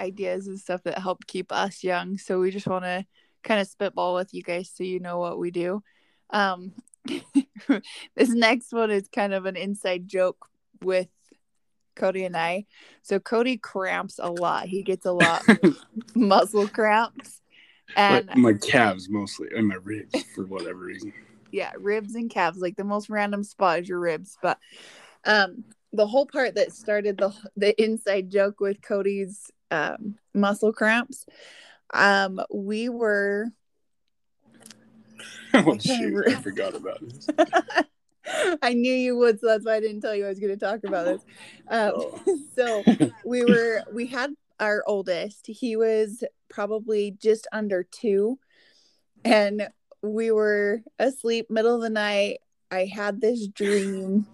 ideas 0.00 0.48
and 0.48 0.58
stuff 0.58 0.82
that 0.82 0.98
help 0.98 1.24
keep 1.28 1.52
us 1.52 1.84
young. 1.84 2.18
So 2.18 2.40
we 2.40 2.50
just 2.50 2.66
want 2.66 2.84
to 2.84 3.06
kind 3.44 3.60
of 3.60 3.68
spitball 3.68 4.16
with 4.16 4.34
you 4.34 4.42
guys 4.42 4.68
so 4.74 4.82
you 4.82 4.98
know 4.98 5.20
what 5.20 5.38
we 5.38 5.52
do. 5.52 5.84
Um 6.30 6.72
this 8.16 8.30
next 8.30 8.72
one 8.72 8.90
is 8.90 9.06
kind 9.06 9.32
of 9.32 9.46
an 9.46 9.54
inside 9.54 10.08
joke 10.08 10.48
with 10.82 11.06
Cody 11.94 12.24
and 12.24 12.36
I. 12.36 12.66
So 13.02 13.20
Cody 13.20 13.56
cramps 13.56 14.18
a 14.18 14.28
lot. 14.28 14.66
He 14.66 14.82
gets 14.82 15.06
a 15.06 15.12
lot 15.12 15.48
of 15.48 15.76
muscle 16.16 16.66
cramps. 16.66 17.42
And 17.94 18.26
like 18.26 18.36
my 18.36 18.54
calves 18.54 19.08
mostly 19.08 19.50
and 19.56 19.68
my 19.68 19.76
ribs 19.84 20.20
for 20.34 20.46
whatever 20.46 20.80
reason. 20.80 21.12
yeah, 21.52 21.70
ribs 21.78 22.16
and 22.16 22.28
calves, 22.28 22.58
like 22.58 22.74
the 22.74 22.82
most 22.82 23.08
random 23.08 23.44
spot 23.44 23.78
is 23.78 23.88
your 23.88 24.00
ribs. 24.00 24.36
But 24.42 24.58
um 25.24 25.64
the 25.94 26.06
whole 26.06 26.26
part 26.26 26.56
that 26.56 26.72
started 26.72 27.16
the 27.18 27.32
the 27.56 27.80
inside 27.82 28.30
joke 28.30 28.60
with 28.60 28.82
Cody's 28.82 29.50
um 29.70 30.16
muscle 30.34 30.72
cramps, 30.72 31.24
um, 31.92 32.40
we 32.52 32.88
were 32.88 33.50
oh 35.54 35.78
shoot, 35.78 36.24
I 36.28 36.34
forgot 36.42 36.74
about 36.74 36.98
this. 37.00 37.28
I 38.62 38.72
knew 38.72 38.92
you 38.92 39.16
would, 39.18 39.38
so 39.38 39.46
that's 39.46 39.64
why 39.64 39.76
I 39.76 39.80
didn't 39.80 40.00
tell 40.00 40.14
you 40.14 40.24
I 40.24 40.28
was 40.28 40.40
going 40.40 40.52
to 40.52 40.58
talk 40.58 40.82
about 40.84 41.04
this. 41.06 41.22
Um, 41.68 41.92
Oh. 41.94 42.20
so 42.56 42.84
we 43.24 43.44
were, 43.44 43.82
we 43.92 44.06
had 44.06 44.30
our 44.58 44.82
oldest. 44.86 45.46
He 45.46 45.76
was 45.76 46.24
probably 46.48 47.16
just 47.22 47.46
under 47.52 47.82
two, 47.84 48.38
and 49.24 49.68
we 50.02 50.30
were 50.30 50.82
asleep 50.98 51.50
middle 51.50 51.76
of 51.76 51.82
the 51.82 51.90
night. 51.90 52.38
I 52.70 52.86
had 52.86 53.20
this 53.20 53.46
dream. 53.46 54.26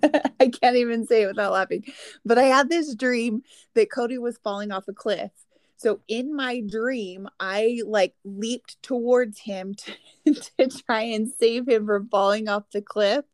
I 0.40 0.48
can't 0.48 0.76
even 0.76 1.06
say 1.06 1.22
it 1.22 1.26
without 1.26 1.52
laughing, 1.52 1.84
but 2.24 2.38
I 2.38 2.44
had 2.44 2.68
this 2.68 2.94
dream 2.94 3.42
that 3.74 3.90
Cody 3.90 4.18
was 4.18 4.38
falling 4.38 4.72
off 4.72 4.88
a 4.88 4.92
cliff. 4.92 5.30
So 5.76 6.00
in 6.06 6.34
my 6.36 6.60
dream, 6.60 7.28
I 7.40 7.80
like 7.84 8.14
leaped 8.24 8.80
towards 8.82 9.40
him 9.40 9.74
to, 10.26 10.34
to 10.58 10.68
try 10.68 11.00
and 11.02 11.28
save 11.40 11.68
him 11.68 11.86
from 11.86 12.08
falling 12.08 12.48
off 12.48 12.64
the 12.72 12.82
cliff. 12.82 13.24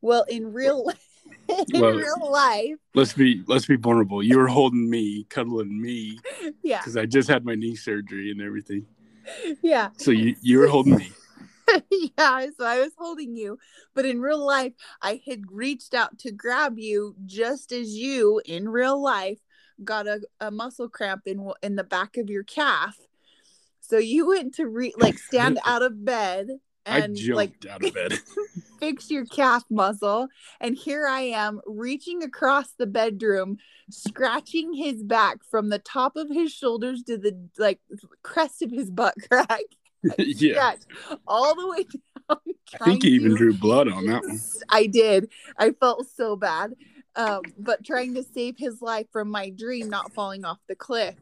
Well, 0.00 0.24
in 0.28 0.52
real 0.52 0.90
in 1.48 1.80
Well- 1.80 1.92
real 1.92 2.30
life, 2.30 2.76
Let's 2.94 3.12
be 3.12 3.44
let's 3.46 3.66
be 3.66 3.76
vulnerable. 3.76 4.20
You 4.22 4.38
were 4.38 4.48
holding 4.48 4.90
me, 4.90 5.24
cuddling 5.28 5.80
me, 5.80 6.18
yeah, 6.64 6.78
because 6.78 6.96
I 6.96 7.06
just 7.06 7.28
had 7.28 7.44
my 7.44 7.54
knee 7.54 7.76
surgery 7.76 8.32
and 8.32 8.40
everything. 8.42 8.86
yeah, 9.62 9.90
So 9.96 10.10
you 10.10 10.34
you 10.42 10.58
were 10.58 10.66
holding 10.66 10.96
me. 10.96 11.12
yeah. 11.90 12.46
So 12.56 12.64
I 12.64 12.80
was 12.80 12.92
holding 12.98 13.36
you, 13.36 13.58
but 13.94 14.04
in 14.04 14.20
real 14.20 14.44
life, 14.44 14.72
I 15.02 15.20
had 15.26 15.42
reached 15.50 15.94
out 15.94 16.18
to 16.20 16.32
grab 16.32 16.78
you 16.78 17.14
just 17.26 17.72
as 17.72 17.96
you 17.96 18.40
in 18.44 18.68
real 18.68 19.00
life 19.02 19.38
got 19.84 20.06
a, 20.06 20.20
a 20.40 20.50
muscle 20.50 20.88
cramp 20.88 21.22
in 21.26 21.50
in 21.62 21.76
the 21.76 21.84
back 21.84 22.16
of 22.16 22.28
your 22.30 22.44
calf. 22.44 22.96
So 23.80 23.98
you 23.98 24.28
went 24.28 24.54
to 24.54 24.66
re- 24.66 24.94
like 24.96 25.18
stand 25.18 25.58
out 25.66 25.82
of 25.82 26.04
bed 26.04 26.48
I 26.86 27.00
and 27.00 27.16
jumped 27.16 27.36
like 27.36 27.66
out 27.70 27.84
of 27.84 27.94
bed. 27.94 28.18
fix 28.80 29.10
your 29.10 29.26
calf 29.26 29.62
muscle. 29.70 30.28
And 30.60 30.76
here 30.76 31.06
I 31.06 31.20
am 31.20 31.60
reaching 31.66 32.22
across 32.22 32.72
the 32.72 32.86
bedroom, 32.86 33.58
scratching 33.90 34.72
his 34.72 35.02
back 35.02 35.44
from 35.48 35.68
the 35.68 35.78
top 35.78 36.16
of 36.16 36.28
his 36.30 36.50
shoulders 36.50 37.02
to 37.04 37.18
the 37.18 37.48
like 37.58 37.80
crest 38.22 38.62
of 38.62 38.70
his 38.70 38.90
butt 38.90 39.14
crack. 39.28 39.60
yeah. 40.18 40.74
All 41.26 41.54
the 41.54 41.68
way 41.68 41.84
down. 41.84 42.38
I 42.80 42.84
think 42.84 43.02
he 43.02 43.10
even 43.10 43.32
to- 43.32 43.36
drew 43.36 43.54
blood 43.54 43.88
on 43.88 44.06
that 44.06 44.22
one. 44.22 44.40
I 44.68 44.86
did. 44.86 45.30
I 45.58 45.72
felt 45.72 46.06
so 46.16 46.36
bad. 46.36 46.74
Um, 47.16 47.42
but 47.58 47.84
trying 47.84 48.14
to 48.14 48.22
save 48.22 48.54
his 48.56 48.80
life 48.80 49.06
from 49.12 49.30
my 49.30 49.50
dream 49.50 49.90
not 49.90 50.12
falling 50.12 50.44
off 50.44 50.58
the 50.68 50.76
cliff. 50.76 51.16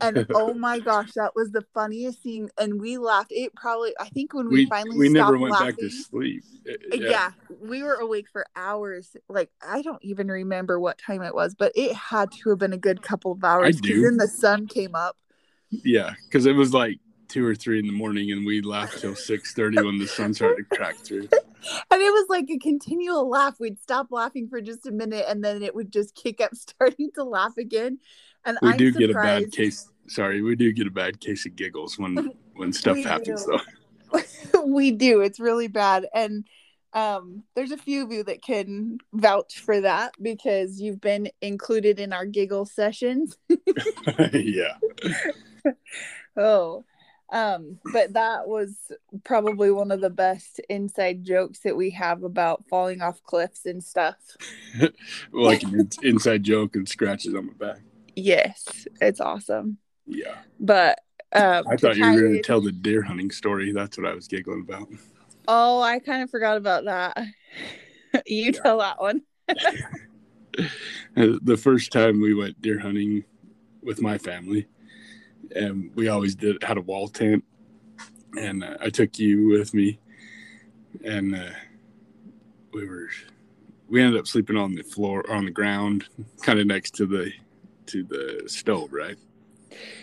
And 0.00 0.26
oh 0.34 0.54
my 0.54 0.78
gosh, 0.78 1.12
that 1.16 1.34
was 1.34 1.50
the 1.52 1.62
funniest 1.74 2.22
scene. 2.22 2.48
And 2.58 2.80
we 2.80 2.98
laughed. 2.98 3.32
It 3.32 3.54
probably, 3.54 3.92
I 4.00 4.08
think 4.08 4.34
when 4.34 4.48
we, 4.48 4.64
We 4.64 4.66
finally 4.66 4.96
we 4.96 5.08
never 5.08 5.38
went 5.38 5.52
laughing, 5.52 5.66
back 5.68 5.78
to 5.78 5.90
sleep. 5.90 6.42
Uh, 6.68 6.96
yeah. 6.96 7.32
we 7.60 7.82
were 7.82 7.94
awake 7.94 8.26
for 8.32 8.46
hours. 8.56 9.16
Like 9.28 9.50
I 9.66 9.82
don't 9.82 10.02
even 10.02 10.28
remember 10.28 10.80
what 10.80 10.98
time 10.98 11.22
it 11.22 11.34
was, 11.34 11.54
but 11.54 11.72
it 11.74 11.94
had 11.94 12.30
to 12.32 12.50
have 12.50 12.58
been 12.58 12.72
a 12.72 12.78
good 12.78 13.02
couple 13.02 13.32
of 13.32 13.44
hours. 13.44 13.80
do. 13.80 14.02
Then 14.02 14.16
the 14.16 14.28
sun 14.28 14.66
came 14.66 14.94
up. 14.94 15.16
Yeah, 15.70 16.14
because 16.24 16.46
it 16.46 16.52
was 16.52 16.72
like 16.72 16.98
two 17.28 17.44
or 17.46 17.54
three 17.54 17.78
in 17.78 17.86
the 17.86 17.92
morning, 17.92 18.30
and 18.32 18.44
we 18.46 18.60
laughed 18.60 19.00
till 19.00 19.14
six 19.14 19.52
thirty 19.54 19.82
when 19.82 19.98
the 19.98 20.06
sun 20.06 20.34
started 20.34 20.66
to 20.68 20.76
crack 20.76 20.96
through. 20.96 21.28
And 21.90 22.00
it 22.00 22.12
was 22.12 22.26
like 22.28 22.48
a 22.48 22.58
continual 22.58 23.28
laugh. 23.28 23.56
We'd 23.58 23.80
stop 23.80 24.12
laughing 24.12 24.46
for 24.48 24.60
just 24.60 24.86
a 24.86 24.92
minute 24.92 25.24
and 25.28 25.42
then 25.42 25.64
it 25.64 25.74
would 25.74 25.90
just 25.92 26.14
kick 26.14 26.40
up 26.40 26.54
starting 26.54 27.10
to 27.16 27.24
laugh 27.24 27.56
again. 27.58 27.98
And 28.44 28.56
We 28.62 28.68
I'm 28.68 28.76
do 28.76 28.92
get 28.92 29.10
a 29.10 29.14
bad 29.14 29.50
case. 29.50 29.90
Sorry, 30.06 30.42
we 30.42 30.54
do 30.54 30.72
get 30.72 30.86
a 30.86 30.92
bad 30.92 31.18
case 31.18 31.44
of 31.44 31.56
giggles 31.56 31.98
when 31.98 32.30
when 32.54 32.72
stuff 32.72 32.98
happens. 32.98 33.44
do. 33.44 33.58
Though 34.52 34.64
we 34.66 34.92
do. 34.92 35.22
It's 35.22 35.40
really 35.40 35.66
bad. 35.66 36.06
And 36.14 36.46
um, 36.92 37.42
there's 37.56 37.72
a 37.72 37.76
few 37.76 38.04
of 38.04 38.12
you 38.12 38.22
that 38.24 38.42
can 38.42 38.98
vouch 39.12 39.58
for 39.58 39.80
that 39.80 40.12
because 40.22 40.80
you've 40.80 41.00
been 41.00 41.30
included 41.42 41.98
in 41.98 42.12
our 42.12 42.26
giggle 42.26 42.64
sessions. 42.64 43.36
yeah, 44.32 44.76
Oh, 46.36 46.84
um, 47.30 47.78
but 47.92 48.12
that 48.12 48.46
was 48.46 48.74
probably 49.24 49.70
one 49.70 49.90
of 49.90 50.00
the 50.00 50.10
best 50.10 50.60
inside 50.68 51.24
jokes 51.24 51.60
that 51.60 51.76
we 51.76 51.90
have 51.90 52.22
about 52.22 52.64
falling 52.68 53.02
off 53.02 53.22
cliffs 53.24 53.66
and 53.66 53.82
stuff. 53.82 54.16
like 55.32 55.62
an 55.62 55.88
inside 56.02 56.42
joke 56.44 56.76
and 56.76 56.88
scratches 56.88 57.34
on 57.34 57.46
my 57.46 57.52
back. 57.54 57.80
Yes, 58.14 58.86
it's 59.00 59.20
awesome. 59.20 59.78
Yeah, 60.06 60.36
But 60.60 61.00
um, 61.32 61.64
I 61.68 61.76
thought 61.76 61.96
you 61.96 62.04
were 62.04 62.20
going 62.20 62.34
to 62.34 62.42
tell 62.42 62.60
the 62.60 62.70
deer 62.70 63.02
hunting 63.02 63.30
story. 63.32 63.72
That's 63.72 63.98
what 63.98 64.06
I 64.06 64.14
was 64.14 64.28
giggling 64.28 64.64
about. 64.68 64.88
Oh, 65.48 65.80
I 65.80 65.98
kind 65.98 66.22
of 66.22 66.30
forgot 66.30 66.56
about 66.56 66.84
that. 66.84 67.18
you 68.26 68.52
tell 68.52 68.78
that 68.78 69.00
one. 69.00 69.22
The 71.14 71.58
first 71.58 71.92
time 71.92 72.18
we 72.18 72.32
went 72.32 72.62
deer 72.62 72.78
hunting 72.78 73.24
with 73.82 74.00
my 74.00 74.16
family, 74.16 74.66
and 75.54 75.90
we 75.94 76.08
always 76.08 76.34
did 76.34 76.62
had 76.62 76.78
a 76.78 76.82
wall 76.82 77.08
tent, 77.08 77.44
and 78.38 78.64
uh, 78.64 78.76
I 78.80 78.90
took 78.90 79.18
you 79.18 79.48
with 79.48 79.74
me, 79.74 79.98
and 81.04 81.34
uh, 81.34 81.50
we 82.72 82.86
were 82.86 83.08
we 83.88 84.02
ended 84.02 84.18
up 84.18 84.26
sleeping 84.26 84.56
on 84.56 84.74
the 84.74 84.82
floor 84.82 85.28
on 85.30 85.44
the 85.44 85.50
ground, 85.50 86.08
kind 86.42 86.58
of 86.58 86.66
next 86.66 86.94
to 86.96 87.06
the 87.06 87.32
to 87.86 88.02
the 88.04 88.48
stove, 88.48 88.92
right? 88.92 89.16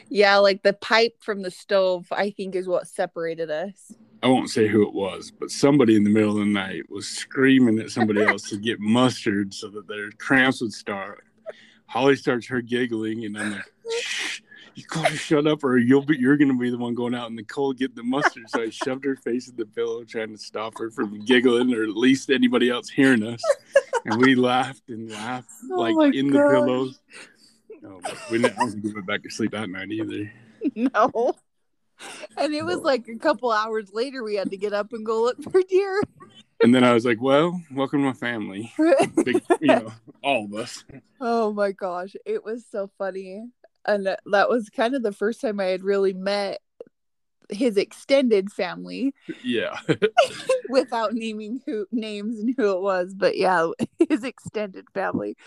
Yeah, 0.10 0.38
like 0.38 0.64
the 0.64 0.74
pipe 0.74 1.16
from 1.20 1.42
the 1.42 1.52
stove, 1.52 2.08
I 2.12 2.32
think, 2.32 2.56
is 2.56 2.68
what 2.68 2.88
separated 2.88 3.50
us. 3.50 3.94
I 4.22 4.28
won't 4.28 4.50
say 4.50 4.68
who 4.68 4.88
it 4.88 4.94
was, 4.94 5.32
but 5.38 5.52
somebody 5.52 5.96
in 5.96 6.04
the 6.04 6.10
middle 6.10 6.32
of 6.32 6.38
the 6.38 6.46
night 6.46 6.90
was 6.90 7.08
screaming 7.08 7.80
at 7.80 7.90
somebody 7.90 8.24
else 8.26 8.50
to 8.50 8.58
get 8.58 8.80
mustard 8.80 9.54
so 9.54 9.70
that 9.70 9.88
their 9.88 10.12
cramps 10.12 10.62
would 10.62 10.74
start. 10.74 11.26
Holly 11.88 12.16
starts 12.16 12.48
her 12.48 12.62
giggling, 12.62 13.26
and 13.26 13.38
I'm 13.38 13.52
like, 13.52 13.72
Shh, 14.02 14.42
"You 14.76 14.84
gotta 14.88 15.16
shut 15.16 15.46
up, 15.48 15.64
or 15.64 15.78
you'll 15.78 16.06
be 16.06 16.18
you're 16.18 16.38
gonna 16.38 16.56
be 16.56 16.70
the 16.70 16.78
one 16.78 16.94
going 16.96 17.14
out 17.16 17.30
in 17.30 17.36
the 17.36 17.44
cold 17.44 17.78
getting 17.78 17.96
the 17.96 18.04
mustard." 18.04 18.50
So 18.50 18.62
I 18.64 18.70
shoved 18.70 19.06
her 19.06 19.16
face 19.16 19.48
in 19.50 19.56
the 19.56 19.66
pillow, 19.66 20.04
trying 20.04 20.32
to 20.32 20.38
stop 20.38 20.78
her 20.80 20.90
from 20.90 21.20
giggling, 21.26 21.74
or 21.74 21.84
at 21.84 21.90
least 21.96 22.30
anybody 22.30 22.70
else 22.70 22.90
hearing 22.90 23.24
us. 23.24 23.42
And 24.06 24.22
we 24.22 24.36
laughed 24.36 24.90
and 24.90 25.10
laughed 25.12 25.50
Oh 25.72 25.76
like 25.82 26.14
in 26.14 26.28
the 26.28 26.34
gosh. 26.40 26.52
pillows. 26.52 27.00
No, 27.82 28.02
we 28.32 28.40
didn't 28.42 28.58
I 28.60 28.64
wasn't 28.64 28.84
going 28.84 29.06
back 29.06 29.24
to 29.24 29.30
sleep 29.30 29.52
that 29.52 29.70
night 29.70 29.92
either. 29.92 30.32
no. 30.76 31.36
And 32.38 32.54
it 32.54 32.66
was 32.66 32.80
like 32.80 33.08
a 33.08 33.18
couple 33.18 33.52
hours 33.52 33.92
later, 33.94 34.24
we 34.24 34.36
had 34.36 34.50
to 34.52 34.58
get 34.58 34.74
up 34.74 34.92
and 34.94 35.06
go 35.06 35.22
look 35.22 35.42
for 35.44 35.62
deer. 35.62 36.02
And 36.62 36.74
then 36.74 36.84
I 36.84 36.94
was 36.94 37.06
like, 37.06 37.22
"Well, 37.22 37.62
welcome 37.72 38.00
to 38.00 38.06
my 38.06 38.14
family." 38.14 38.72
Big, 39.24 39.42
you 39.60 39.68
know, 39.68 39.94
all 40.24 40.46
of 40.46 40.54
us. 40.54 40.84
oh 41.20 41.52
my 41.54 41.72
gosh, 41.74 42.16
it 42.26 42.44
was 42.44 42.66
so 42.72 42.90
funny. 42.98 43.50
And 43.86 44.06
that 44.06 44.50
was 44.50 44.70
kind 44.70 44.96
of 44.96 45.04
the 45.04 45.12
first 45.12 45.42
time 45.42 45.60
I 45.60 45.66
had 45.66 45.84
really 45.84 46.14
met 46.14 46.60
his 47.50 47.78
extended 47.78 48.52
family. 48.52 49.14
Yeah. 49.44 49.78
without 50.70 51.14
naming 51.14 51.62
who 51.66 51.86
names 51.92 52.40
and 52.40 52.54
who 52.58 52.72
it 52.72 52.82
was, 52.82 53.14
but 53.14 53.38
yeah, 53.38 53.70
his 54.10 54.24
extended 54.24 54.86
family. 54.94 55.38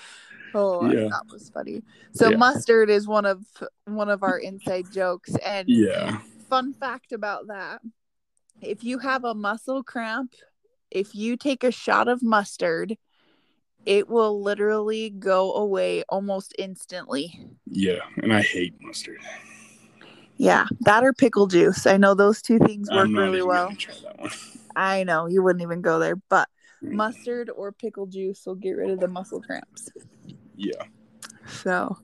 Oh, 0.55 0.91
yeah. 0.91 1.09
that 1.09 1.25
was 1.31 1.51
funny. 1.51 1.83
So 2.13 2.31
yeah. 2.31 2.37
mustard 2.37 2.89
is 2.89 3.07
one 3.07 3.27
of 3.27 3.45
one 3.85 4.09
of 4.09 4.23
our 4.23 4.39
inside 4.39 4.91
jokes 4.93 5.35
and 5.45 5.69
yeah. 5.69 6.21
Fun 6.49 6.73
fact 6.73 7.13
about 7.13 7.49
that. 7.49 7.81
If 8.63 8.85
you 8.85 8.99
have 8.99 9.25
a 9.25 9.35
muscle 9.35 9.83
cramp, 9.83 10.33
if 10.93 11.15
you 11.15 11.37
take 11.37 11.65
a 11.65 11.73
shot 11.73 12.07
of 12.07 12.23
mustard, 12.23 12.97
it 13.87 14.09
will 14.09 14.43
literally 14.43 15.11
go 15.11 15.55
away 15.55 16.03
almost 16.09 16.55
instantly. 16.59 17.41
Yeah, 17.67 18.01
and 18.17 18.33
I 18.33 18.43
hate 18.43 18.75
mustard. 18.81 19.21
Yeah, 20.37 20.67
that 20.81 21.05
or 21.05 21.13
pickle 21.13 21.47
juice. 21.47 21.87
I 21.87 21.97
know 21.97 22.15
those 22.15 22.43
two 22.43 22.59
things 22.59 22.91
work 22.91 23.09
really 23.09 23.43
well. 23.43 23.73
I 24.75 25.05
know 25.05 25.27
you 25.27 25.43
wouldn't 25.43 25.63
even 25.63 25.81
go 25.81 25.99
there, 25.99 26.17
but 26.29 26.49
mm. 26.83 26.91
mustard 26.91 27.49
or 27.49 27.73
pickle 27.73 28.07
juice 28.07 28.45
will 28.45 28.57
get 28.57 28.73
rid 28.73 28.91
of 28.91 29.01
the 29.01 29.09
muscle 29.09 29.41
cramps. 29.41 29.89
Yeah. 30.57 30.83
So, 31.47 31.97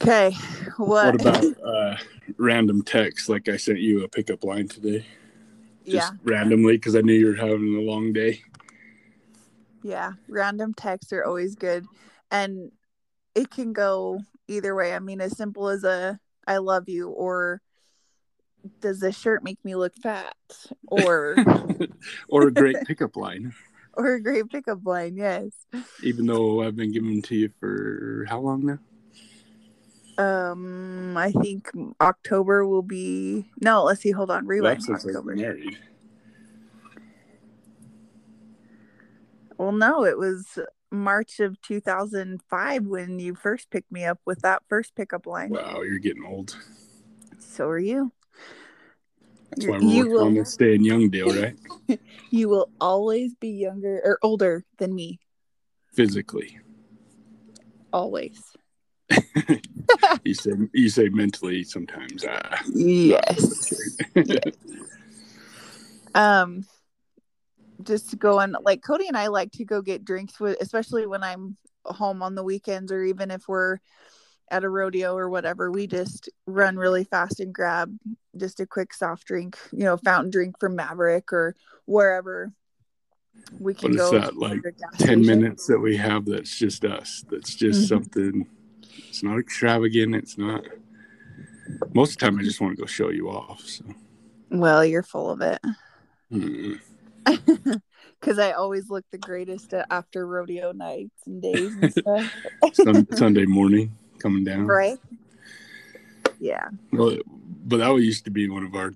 okay, 0.00 0.36
what? 0.76 1.16
What 1.16 1.20
about 1.20 1.44
uh, 1.64 1.96
random 2.36 2.82
text? 2.82 3.28
Like 3.28 3.48
I 3.48 3.56
sent 3.56 3.80
you 3.80 4.04
a 4.04 4.08
pickup 4.08 4.44
line 4.44 4.68
today. 4.68 5.04
Just 5.84 6.12
yeah. 6.12 6.18
randomly 6.24 6.76
because 6.76 6.94
I 6.94 7.00
knew 7.00 7.14
you 7.14 7.26
were 7.26 7.34
having 7.34 7.76
a 7.76 7.80
long 7.80 8.12
day. 8.12 8.42
Yeah, 9.86 10.14
random 10.28 10.74
texts 10.74 11.12
are 11.12 11.24
always 11.24 11.54
good, 11.54 11.86
and 12.32 12.72
it 13.36 13.50
can 13.50 13.72
go 13.72 14.18
either 14.48 14.74
way. 14.74 14.92
I 14.92 14.98
mean, 14.98 15.20
as 15.20 15.36
simple 15.36 15.68
as 15.68 15.84
a 15.84 16.18
"I 16.44 16.56
love 16.56 16.88
you" 16.88 17.08
or 17.10 17.62
"Does 18.80 18.98
this 18.98 19.16
shirt 19.16 19.44
make 19.44 19.64
me 19.64 19.76
look 19.76 19.94
fat?" 19.94 20.34
or 20.88 21.36
or 22.28 22.48
a 22.48 22.50
great 22.50 22.76
pickup 22.84 23.16
line. 23.16 23.54
Or 23.98 24.16
a 24.16 24.22
great 24.22 24.50
pickup 24.50 24.84
line, 24.84 25.16
yes. 25.16 25.52
Even 26.02 26.26
though 26.26 26.62
I've 26.62 26.76
been 26.76 26.92
giving 26.92 27.12
them 27.12 27.22
to 27.22 27.34
you 27.34 27.50
for 27.58 28.26
how 28.28 28.40
long 28.40 28.66
now? 28.66 28.78
Um, 30.22 31.16
I 31.16 31.32
think 31.32 31.70
October 31.98 32.66
will 32.66 32.82
be. 32.82 33.46
No, 33.62 33.84
let's 33.84 34.02
see. 34.02 34.10
Hold 34.10 34.30
on. 34.30 34.46
Rewind. 34.46 34.82
October. 34.86 35.34
Married. 35.34 35.78
Well, 39.58 39.72
no, 39.72 40.04
it 40.04 40.18
was 40.18 40.58
March 40.90 41.40
of 41.40 41.60
2005 41.62 42.86
when 42.86 43.18
you 43.18 43.34
first 43.34 43.70
picked 43.70 43.90
me 43.90 44.04
up 44.04 44.20
with 44.26 44.40
that 44.42 44.62
first 44.68 44.94
pickup 44.94 45.26
line. 45.26 45.50
Wow, 45.50 45.82
you're 45.82 45.98
getting 45.98 46.24
old. 46.24 46.56
So 47.38 47.66
are 47.68 47.78
you. 47.78 48.12
That's 49.50 49.66
why 49.66 49.78
we're 49.78 49.82
you 49.82 49.98
working 49.98 50.12
will, 50.12 50.24
on 50.24 50.34
this 50.34 50.52
staying 50.52 50.84
young 50.84 51.08
deal, 51.08 51.34
right? 51.42 51.56
you 52.30 52.48
will 52.48 52.70
always 52.80 53.34
be 53.34 53.50
younger 53.50 54.00
or 54.04 54.18
older 54.22 54.64
than 54.78 54.94
me. 54.94 55.18
Physically. 55.94 56.58
Always. 57.92 58.38
you 60.24 60.34
say 60.34 60.50
you 60.74 60.88
say 60.88 61.08
mentally 61.08 61.62
sometimes. 61.62 62.24
Uh, 62.24 62.56
yes. 62.74 63.72
yes. 64.14 64.54
Um 66.14 66.66
just 67.86 68.10
to 68.10 68.16
go 68.16 68.40
on 68.40 68.56
like 68.62 68.82
Cody 68.82 69.08
and 69.08 69.16
I 69.16 69.28
like 69.28 69.52
to 69.52 69.64
go 69.64 69.80
get 69.80 70.04
drinks 70.04 70.38
with 70.38 70.56
especially 70.60 71.06
when 71.06 71.22
I'm 71.22 71.56
home 71.84 72.22
on 72.22 72.34
the 72.34 72.42
weekends 72.42 72.92
or 72.92 73.02
even 73.02 73.30
if 73.30 73.48
we're 73.48 73.78
at 74.50 74.64
a 74.64 74.68
rodeo 74.68 75.16
or 75.16 75.28
whatever, 75.28 75.70
we 75.70 75.86
just 75.86 76.28
run 76.46 76.76
really 76.76 77.04
fast 77.04 77.40
and 77.40 77.52
grab 77.52 77.96
just 78.36 78.60
a 78.60 78.66
quick 78.66 78.94
soft 78.94 79.26
drink, 79.26 79.58
you 79.72 79.84
know, 79.84 79.96
fountain 79.96 80.30
drink 80.30 80.58
from 80.60 80.76
Maverik 80.76 81.32
or 81.32 81.56
wherever 81.84 82.52
we 83.58 83.74
can 83.74 83.92
what 83.92 83.98
go. 83.98 84.10
What 84.12 84.14
is 84.14 84.24
that 84.30 84.36
like 84.36 84.62
10 84.62 84.94
station. 84.94 85.26
minutes 85.26 85.66
that 85.66 85.78
we 85.78 85.96
have 85.96 86.26
that's 86.26 86.56
just 86.56 86.84
us? 86.84 87.24
That's 87.28 87.54
just 87.54 87.80
mm-hmm. 87.80 87.86
something, 87.86 88.46
it's 89.08 89.22
not 89.22 89.38
extravagant. 89.38 90.14
It's 90.14 90.38
not, 90.38 90.64
most 91.92 92.12
of 92.12 92.18
the 92.18 92.26
time 92.26 92.38
I 92.38 92.42
just 92.42 92.60
want 92.60 92.76
to 92.76 92.82
go 92.82 92.86
show 92.86 93.10
you 93.10 93.28
off. 93.28 93.62
So, 93.62 93.84
well, 94.50 94.84
you're 94.84 95.02
full 95.02 95.30
of 95.30 95.40
it. 95.40 95.60
Mm-hmm 96.32 96.74
because 98.20 98.38
I 98.38 98.52
always 98.52 98.88
look 98.90 99.04
the 99.10 99.18
greatest 99.18 99.74
after 99.90 100.26
rodeo 100.26 100.72
nights 100.72 101.26
and 101.26 101.42
days 101.42 101.74
and 101.80 101.92
stuff. 101.92 102.34
Sunday 103.18 103.46
morning 103.46 103.92
coming 104.18 104.44
down, 104.44 104.66
right? 104.66 104.98
Yeah. 106.38 106.68
Well, 106.92 107.18
but 107.64 107.78
that 107.78 107.94
used 107.96 108.24
to 108.24 108.30
be 108.30 108.48
one 108.48 108.64
of 108.64 108.74
our 108.74 108.92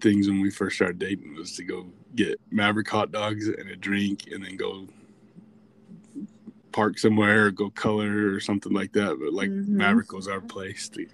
things 0.00 0.28
when 0.28 0.40
we 0.40 0.50
first 0.50 0.76
started 0.76 0.98
dating 0.98 1.34
was 1.34 1.56
to 1.56 1.64
go 1.64 1.86
get 2.14 2.40
Maverik 2.52 2.88
hot 2.88 3.12
dogs 3.12 3.48
and 3.48 3.68
a 3.68 3.76
drink, 3.76 4.28
and 4.30 4.44
then 4.44 4.56
go 4.56 4.86
park 6.72 6.98
somewhere 6.98 7.46
or 7.46 7.50
go 7.50 7.70
color 7.70 8.32
or 8.32 8.40
something 8.40 8.72
like 8.72 8.92
that. 8.92 9.18
But 9.20 9.32
like 9.32 9.50
mm-hmm. 9.50 9.80
Maverik 9.80 10.14
was 10.14 10.28
our 10.28 10.40
place. 10.40 10.88
To, 10.90 11.06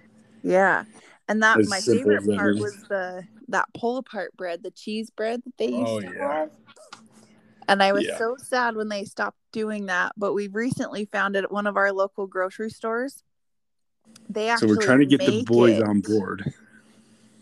yeah, 0.43 0.83
and 1.27 1.41
that 1.43 1.57
my 1.67 1.79
favorite 1.79 2.25
part 2.37 2.57
was 2.57 2.83
the 2.83 3.25
that 3.51 3.67
pull 3.73 3.97
apart 3.97 4.35
bread, 4.35 4.63
the 4.63 4.71
cheese 4.71 5.09
bread 5.09 5.41
that 5.45 5.57
they 5.57 5.73
oh, 5.73 5.79
used 5.79 6.07
oh, 6.07 6.11
to 6.11 6.15
yeah. 6.15 6.33
have. 6.33 6.51
And 7.67 7.83
I 7.83 7.93
was 7.93 8.05
yeah. 8.05 8.17
so 8.17 8.35
sad 8.37 8.75
when 8.75 8.89
they 8.89 9.05
stopped 9.05 9.37
doing 9.51 9.85
that, 9.87 10.13
but 10.17 10.33
we 10.33 10.47
recently 10.47 11.05
found 11.05 11.35
it 11.35 11.43
at 11.43 11.51
one 11.51 11.67
of 11.67 11.77
our 11.77 11.91
local 11.91 12.25
grocery 12.25 12.71
stores. 12.71 13.23
They 14.27 14.49
actually 14.49 14.69
So 14.69 14.75
we're 14.75 14.85
trying 14.85 14.99
to 14.99 15.05
get 15.05 15.19
the 15.19 15.43
boys 15.43 15.77
it. 15.77 15.83
on 15.83 16.01
board. 16.01 16.51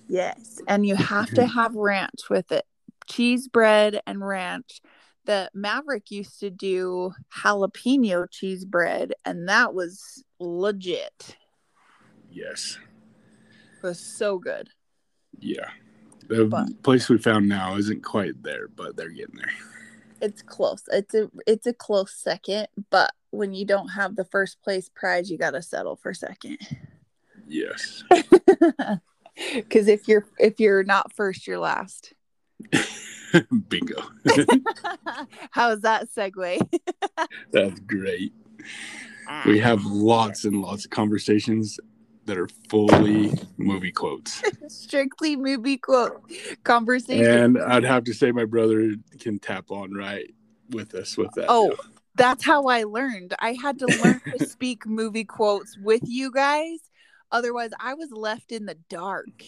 Yes, 0.09 0.61
and 0.67 0.85
you 0.85 0.95
have 0.95 1.29
to 1.35 1.45
have 1.55 1.75
ranch 1.75 2.29
with 2.29 2.51
it. 2.51 2.65
Cheese 3.07 3.47
bread 3.47 4.01
and 4.05 4.25
ranch. 4.25 4.81
The 5.25 5.49
Maverik 5.55 6.09
used 6.09 6.39
to 6.39 6.49
do 6.49 7.11
jalapeno 7.37 8.27
cheese 8.31 8.63
bread 8.63 9.13
and 9.25 9.49
that 9.49 9.73
was 9.73 10.23
legit. 10.39 11.35
Yes. 12.31 12.77
It 13.77 13.85
was 13.85 13.99
so 13.99 14.39
good. 14.39 14.69
Yeah. 15.39 15.69
The 16.27 16.45
but, 16.45 16.83
place 16.83 17.09
we 17.09 17.17
found 17.17 17.47
now 17.47 17.77
isn't 17.77 18.03
quite 18.03 18.41
there, 18.43 18.67
but 18.67 18.95
they're 18.95 19.09
getting 19.09 19.37
there. 19.37 19.53
It's 20.21 20.41
close. 20.41 20.83
It's 20.91 21.13
a 21.13 21.29
it's 21.45 21.67
a 21.67 21.73
close 21.73 22.13
second, 22.13 22.67
but 22.89 23.11
when 23.31 23.53
you 23.53 23.65
don't 23.65 23.89
have 23.89 24.15
the 24.15 24.25
first 24.25 24.61
place 24.61 24.89
prize, 24.93 25.29
you 25.29 25.37
got 25.37 25.51
to 25.51 25.61
settle 25.61 25.95
for 25.95 26.13
second. 26.13 26.57
Yes. 27.47 28.03
Cuz 29.69 29.87
if 29.87 30.07
you're 30.07 30.27
if 30.39 30.59
you're 30.59 30.83
not 30.83 31.13
first, 31.13 31.47
you're 31.47 31.59
last. 31.59 32.13
Bingo. 33.69 34.01
How's 35.51 35.81
that 35.81 36.07
segue? 36.09 36.59
That's 37.51 37.79
great. 37.81 38.33
Ah. 39.27 39.43
We 39.45 39.59
have 39.59 39.85
lots 39.85 40.45
and 40.45 40.61
lots 40.61 40.85
of 40.85 40.91
conversations 40.91 41.79
that 42.27 42.37
are 42.37 42.47
fully 42.69 43.31
movie 43.57 43.91
quotes. 43.91 44.43
Strictly 44.67 45.35
movie 45.35 45.77
quote 45.77 46.21
conversation. 46.63 47.25
And 47.25 47.63
I'd 47.63 47.83
have 47.83 48.03
to 48.03 48.13
say 48.13 48.31
my 48.31 48.45
brother 48.45 48.95
can 49.19 49.39
tap 49.39 49.71
on 49.71 49.93
right 49.93 50.33
with 50.69 50.93
us 50.93 51.17
with 51.17 51.31
that. 51.35 51.45
Oh, 51.49 51.75
that's 52.15 52.45
how 52.45 52.65
I 52.65 52.83
learned. 52.83 53.33
I 53.39 53.53
had 53.53 53.79
to 53.79 53.87
learn 54.03 54.21
to 54.37 54.45
speak 54.47 54.85
movie 54.85 55.23
quotes 55.23 55.77
with 55.77 56.01
you 56.05 56.31
guys. 56.31 56.79
Otherwise, 57.31 57.71
I 57.79 57.93
was 57.93 58.11
left 58.11 58.51
in 58.51 58.65
the 58.65 58.77
dark 58.89 59.43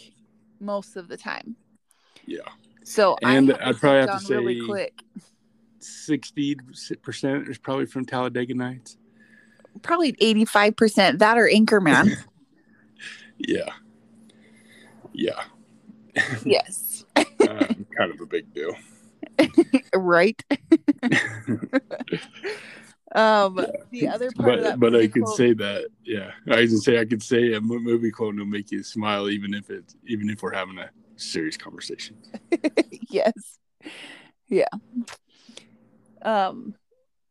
most 0.59 0.95
of 0.95 1.07
the 1.07 1.17
time. 1.17 1.55
Yeah. 2.25 2.39
So 2.83 3.17
and 3.21 3.53
I'd 3.53 3.77
probably 3.77 3.99
have 3.99 4.19
to 4.19 4.25
say 4.25 4.35
really 4.35 4.65
quick. 4.65 5.03
Sixty 5.79 6.57
percent 7.01 7.47
is 7.47 7.57
probably 7.57 7.85
from 7.85 8.05
Talladega 8.05 8.53
Nights. 8.53 8.97
Probably 9.81 10.15
eighty-five 10.19 10.75
percent 10.75 11.19
that 11.19 11.37
or 11.37 11.49
Anchorman. 11.49 12.15
Yeah. 13.39 13.71
Yeah. 15.13 15.43
Yes. 16.43 17.06
uh, 17.15 17.23
kind 17.39 18.13
of 18.13 18.19
a 18.21 18.25
big 18.25 18.54
deal. 18.54 18.75
right. 19.95 20.41
um 23.15 23.58
yeah. 23.58 23.65
the 23.91 24.08
other 24.08 24.32
part 24.32 24.49
but, 24.49 24.60
of 24.60 24.63
that 24.63 24.80
but 24.80 24.95
i 24.95 25.08
could 25.08 25.23
quote... 25.23 25.36
say 25.36 25.54
that 25.54 25.88
yeah 26.04 26.32
i 26.52 26.58
can 26.58 26.78
say 26.78 26.99
i 26.99 27.06
could 27.06 27.23
say 27.23 27.54
a 27.54 27.62
movie 27.62 28.12
quote 28.12 28.36
will 28.36 28.45
make 28.45 28.71
you 28.71 28.84
smile 28.84 29.30
even 29.30 29.54
if 29.54 29.69
it's 29.69 29.95
even 30.06 30.30
if 30.30 30.43
we're 30.43 30.54
having 30.54 30.78
a 30.78 30.89
serious 31.15 31.58
conversation 31.58 32.15
yes 33.10 33.58
yeah 34.47 34.67
um 36.21 36.75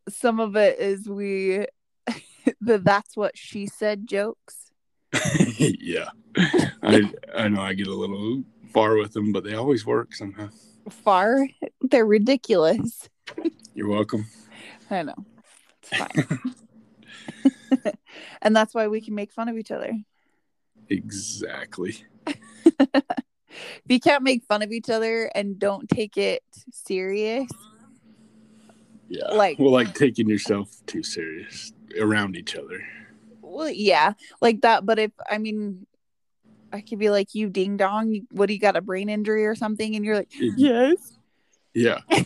some 0.08 0.40
of 0.40 0.56
it 0.56 0.78
is 0.80 1.08
we 1.08 1.64
the 2.60 2.78
that's 2.78 3.16
what 3.16 3.36
she 3.38 3.66
said 3.66 4.06
jokes 4.06 4.67
yeah, 5.58 6.08
I 6.82 7.10
I 7.34 7.48
know 7.48 7.62
I 7.62 7.74
get 7.74 7.86
a 7.86 7.94
little 7.94 8.42
far 8.72 8.96
with 8.96 9.12
them, 9.12 9.32
but 9.32 9.44
they 9.44 9.54
always 9.54 9.86
work 9.86 10.14
somehow. 10.14 10.48
Far? 10.90 11.48
They're 11.82 12.06
ridiculous. 12.06 13.08
You're 13.74 13.88
welcome. 13.88 14.26
I 14.90 15.02
know. 15.02 15.14
It's 15.82 15.96
fine. 15.96 16.38
and 18.42 18.56
that's 18.56 18.74
why 18.74 18.88
we 18.88 19.00
can 19.00 19.14
make 19.14 19.32
fun 19.32 19.48
of 19.48 19.56
each 19.56 19.70
other. 19.70 19.92
Exactly. 20.88 21.96
If 23.50 23.84
you 23.88 23.98
can't 23.98 24.22
make 24.22 24.44
fun 24.44 24.62
of 24.62 24.70
each 24.72 24.90
other 24.90 25.30
and 25.34 25.58
don't 25.58 25.88
take 25.88 26.16
it 26.16 26.42
serious, 26.70 27.48
Yeah. 29.08 29.28
Like- 29.32 29.58
well, 29.58 29.72
like 29.72 29.94
taking 29.94 30.28
yourself 30.28 30.70
too 30.86 31.02
serious 31.02 31.72
around 31.98 32.36
each 32.36 32.54
other. 32.56 32.86
Well, 33.48 33.70
yeah, 33.70 34.12
like 34.40 34.62
that. 34.62 34.86
But 34.86 34.98
if 34.98 35.12
I 35.28 35.38
mean, 35.38 35.86
I 36.72 36.80
could 36.80 36.98
be 36.98 37.10
like, 37.10 37.34
you 37.34 37.48
ding 37.48 37.76
dong, 37.76 38.26
what 38.30 38.46
do 38.46 38.54
you 38.54 38.60
got 38.60 38.76
a 38.76 38.80
brain 38.80 39.08
injury 39.08 39.46
or 39.46 39.54
something? 39.54 39.96
And 39.96 40.04
you're 40.04 40.16
like, 40.16 40.30
mm-hmm. 40.30 40.54
yes. 40.56 41.18
Yeah. 41.74 42.00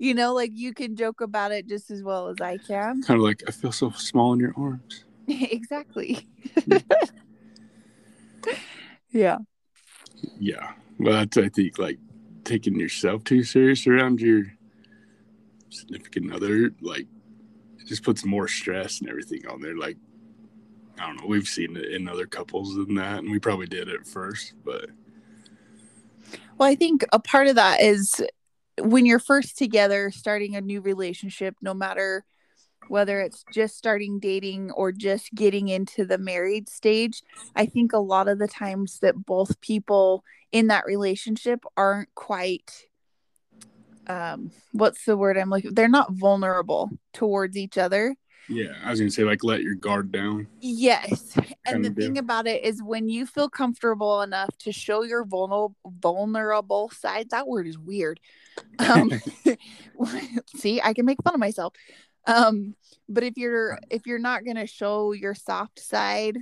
You 0.00 0.14
know, 0.14 0.32
like 0.32 0.52
you 0.54 0.72
can 0.72 0.96
joke 0.96 1.20
about 1.20 1.52
it 1.52 1.68
just 1.68 1.90
as 1.90 2.02
well 2.02 2.28
as 2.28 2.40
I 2.40 2.56
can. 2.56 3.02
Kind 3.02 3.20
of 3.20 3.22
like 3.22 3.42
I 3.46 3.50
feel 3.50 3.70
so 3.70 3.90
small 3.90 4.32
in 4.32 4.40
your 4.40 4.54
arms. 4.56 5.04
exactly. 5.28 6.26
yeah. 9.10 9.36
Yeah. 10.38 10.72
Well, 10.98 11.12
that's 11.12 11.36
I 11.36 11.50
think 11.50 11.78
like 11.78 11.98
taking 12.44 12.80
yourself 12.80 13.24
too 13.24 13.44
serious 13.44 13.86
around 13.86 14.22
your 14.22 14.44
significant 15.68 16.32
other, 16.32 16.72
like 16.80 17.06
it 17.78 17.86
just 17.86 18.02
puts 18.02 18.24
more 18.24 18.48
stress 18.48 19.00
and 19.00 19.10
everything 19.10 19.46
on 19.48 19.60
there. 19.60 19.76
Like 19.76 19.98
I 21.00 21.06
don't 21.06 21.16
know, 21.16 21.26
we've 21.26 21.48
seen 21.48 21.76
it 21.76 21.86
in 21.92 22.08
other 22.08 22.26
couples 22.26 22.74
than 22.74 22.94
that, 22.96 23.20
and 23.20 23.30
we 23.30 23.38
probably 23.38 23.66
did 23.66 23.88
it 23.88 24.06
first, 24.06 24.52
but 24.64 24.90
Well, 26.58 26.68
I 26.68 26.74
think 26.74 27.04
a 27.12 27.18
part 27.18 27.46
of 27.46 27.54
that 27.54 27.80
is 27.80 28.22
when 28.78 29.06
you're 29.06 29.18
first 29.18 29.56
together, 29.56 30.10
starting 30.10 30.56
a 30.56 30.60
new 30.60 30.82
relationship, 30.82 31.56
no 31.62 31.72
matter 31.72 32.24
whether 32.88 33.20
it's 33.20 33.44
just 33.52 33.76
starting 33.76 34.18
dating 34.18 34.70
or 34.72 34.92
just 34.92 35.32
getting 35.34 35.68
into 35.68 36.04
the 36.04 36.18
married 36.18 36.68
stage, 36.68 37.22
I 37.54 37.64
think 37.64 37.92
a 37.92 37.98
lot 37.98 38.28
of 38.28 38.38
the 38.38 38.48
times 38.48 38.98
that 39.00 39.24
both 39.24 39.60
people 39.60 40.22
in 40.52 40.66
that 40.66 40.84
relationship 40.86 41.64
aren't 41.76 42.14
quite 42.14 42.86
um 44.06 44.50
what's 44.72 45.04
the 45.04 45.16
word 45.16 45.36
I'm 45.38 45.50
looking 45.50 45.72
they're 45.74 45.88
not 45.88 46.12
vulnerable 46.12 46.90
towards 47.12 47.56
each 47.56 47.78
other. 47.78 48.16
Yeah, 48.50 48.72
I 48.84 48.90
was 48.90 49.00
gonna 49.00 49.10
say 49.10 49.24
like 49.24 49.44
let 49.44 49.62
your 49.62 49.74
guard 49.74 50.12
down. 50.12 50.48
Yes. 50.60 51.36
And 51.66 51.84
the 51.84 51.90
thing 51.90 52.14
deal. 52.14 52.22
about 52.22 52.46
it 52.46 52.64
is 52.64 52.82
when 52.82 53.08
you 53.08 53.26
feel 53.26 53.48
comfortable 53.48 54.22
enough 54.22 54.56
to 54.58 54.72
show 54.72 55.02
your 55.02 55.24
vulnerable 55.24 55.76
vulnerable 55.84 56.90
side, 56.90 57.30
that 57.30 57.46
word 57.46 57.66
is 57.66 57.78
weird. 57.78 58.20
Um 58.78 59.10
see, 60.56 60.80
I 60.82 60.92
can 60.92 61.06
make 61.06 61.22
fun 61.22 61.34
of 61.34 61.40
myself. 61.40 61.74
Um 62.26 62.74
but 63.08 63.24
if 63.24 63.36
you're 63.36 63.78
if 63.90 64.06
you're 64.06 64.18
not 64.18 64.44
going 64.44 64.56
to 64.56 64.66
show 64.66 65.12
your 65.12 65.34
soft 65.34 65.80
side 65.80 66.38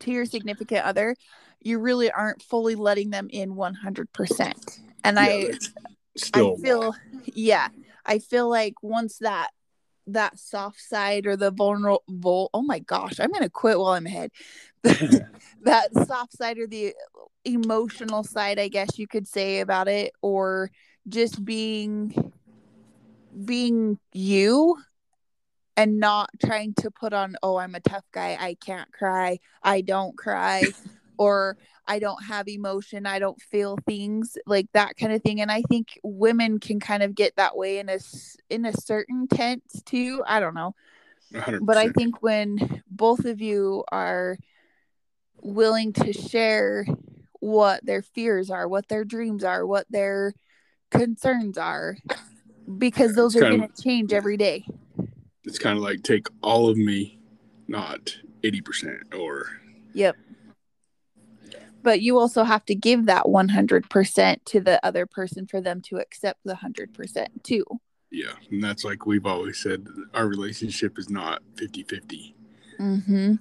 to 0.00 0.10
your 0.10 0.24
significant 0.24 0.84
other, 0.84 1.14
you 1.60 1.78
really 1.78 2.10
aren't 2.10 2.42
fully 2.42 2.74
letting 2.74 3.10
them 3.10 3.28
in 3.30 3.54
100%. 3.54 4.80
And 5.04 5.16
Yeah, 5.16 5.22
I 5.22 5.50
still 6.16 6.56
I 6.58 6.62
feel 6.62 6.94
yeah, 7.26 7.68
I 8.04 8.18
feel 8.18 8.48
like 8.48 8.82
once 8.82 9.18
that 9.18 9.50
that 10.08 10.38
soft 10.38 10.80
side 10.80 11.26
or 11.26 11.36
the 11.36 11.50
vulnerable 11.50 12.50
oh 12.54 12.62
my 12.62 12.78
gosh, 12.80 13.18
I'm 13.20 13.32
gonna 13.32 13.50
quit 13.50 13.78
while 13.78 13.92
I'm 13.92 14.06
ahead. 14.06 14.30
that 15.62 15.92
soft 16.06 16.36
side 16.36 16.58
or 16.58 16.66
the 16.66 16.94
emotional 17.44 18.24
side, 18.24 18.58
I 18.58 18.68
guess 18.68 18.98
you 18.98 19.06
could 19.06 19.26
say 19.26 19.60
about 19.60 19.88
it, 19.88 20.12
or 20.22 20.70
just 21.08 21.44
being 21.44 22.32
being 23.44 23.98
you 24.12 24.76
and 25.76 26.00
not 26.00 26.30
trying 26.44 26.74
to 26.74 26.90
put 26.90 27.12
on, 27.12 27.36
oh, 27.42 27.56
I'm 27.56 27.74
a 27.74 27.80
tough 27.80 28.04
guy, 28.12 28.36
I 28.40 28.56
can't 28.64 28.90
cry, 28.92 29.38
I 29.62 29.82
don't 29.82 30.16
cry, 30.16 30.62
or 31.18 31.58
I 31.88 31.98
don't 31.98 32.22
have 32.24 32.48
emotion, 32.48 33.06
I 33.06 33.18
don't 33.18 33.40
feel 33.40 33.78
things 33.86 34.36
like 34.46 34.66
that 34.72 34.96
kind 34.96 35.12
of 35.12 35.22
thing. 35.22 35.40
And 35.40 35.50
I 35.50 35.62
think 35.62 35.98
women 36.02 36.58
can 36.58 36.80
kind 36.80 37.02
of 37.02 37.14
get 37.14 37.36
that 37.36 37.56
way 37.56 37.78
in 37.78 37.88
a 37.88 37.98
in 38.50 38.64
a 38.64 38.72
certain 38.72 39.28
tense 39.28 39.82
too. 39.84 40.22
I 40.26 40.40
don't 40.40 40.54
know, 40.54 40.74
100%. 41.32 41.58
but 41.66 41.76
I 41.76 41.88
think 41.90 42.22
when 42.22 42.82
both 42.90 43.24
of 43.24 43.40
you 43.40 43.84
are 43.92 44.36
willing 45.42 45.92
to 45.92 46.12
share 46.12 46.86
what 47.40 47.84
their 47.84 48.02
fears 48.02 48.50
are, 48.50 48.66
what 48.66 48.88
their 48.88 49.04
dreams 49.04 49.44
are, 49.44 49.64
what 49.64 49.86
their 49.90 50.34
concerns 50.90 51.56
are, 51.56 51.96
because 52.78 53.14
those 53.14 53.36
It's 53.36 53.42
are 53.44 53.50
going 53.50 53.68
to 53.68 53.82
change 53.82 54.12
every 54.12 54.36
day. 54.36 54.64
it's 55.44 55.58
kind 55.58 55.76
of 55.76 55.84
like 55.84 56.02
take 56.02 56.26
all 56.42 56.68
of 56.68 56.76
me, 56.76 57.18
not 57.68 58.16
eighty 58.42 58.60
percent, 58.60 59.14
or 59.14 59.46
Yep. 59.94 60.16
But 61.86 62.02
you 62.02 62.18
also 62.18 62.42
have 62.42 62.64
to 62.64 62.74
give 62.74 63.06
that 63.06 63.26
100% 63.26 64.44
to 64.46 64.60
the 64.60 64.84
other 64.84 65.06
person 65.06 65.46
for 65.46 65.60
them 65.60 65.80
to 65.82 65.98
accept 65.98 66.40
the 66.44 66.54
100% 66.54 67.26
too. 67.44 67.64
yeah, 68.10 68.32
and 68.50 68.60
that's 68.60 68.82
like 68.82 69.06
we've 69.06 69.24
always 69.24 69.58
said, 69.58 69.86
our 70.12 70.26
relationship 70.26 70.98
is 70.98 71.08
not 71.08 71.42
50-50. 71.54 72.34
Mm-hmm. 72.80 73.34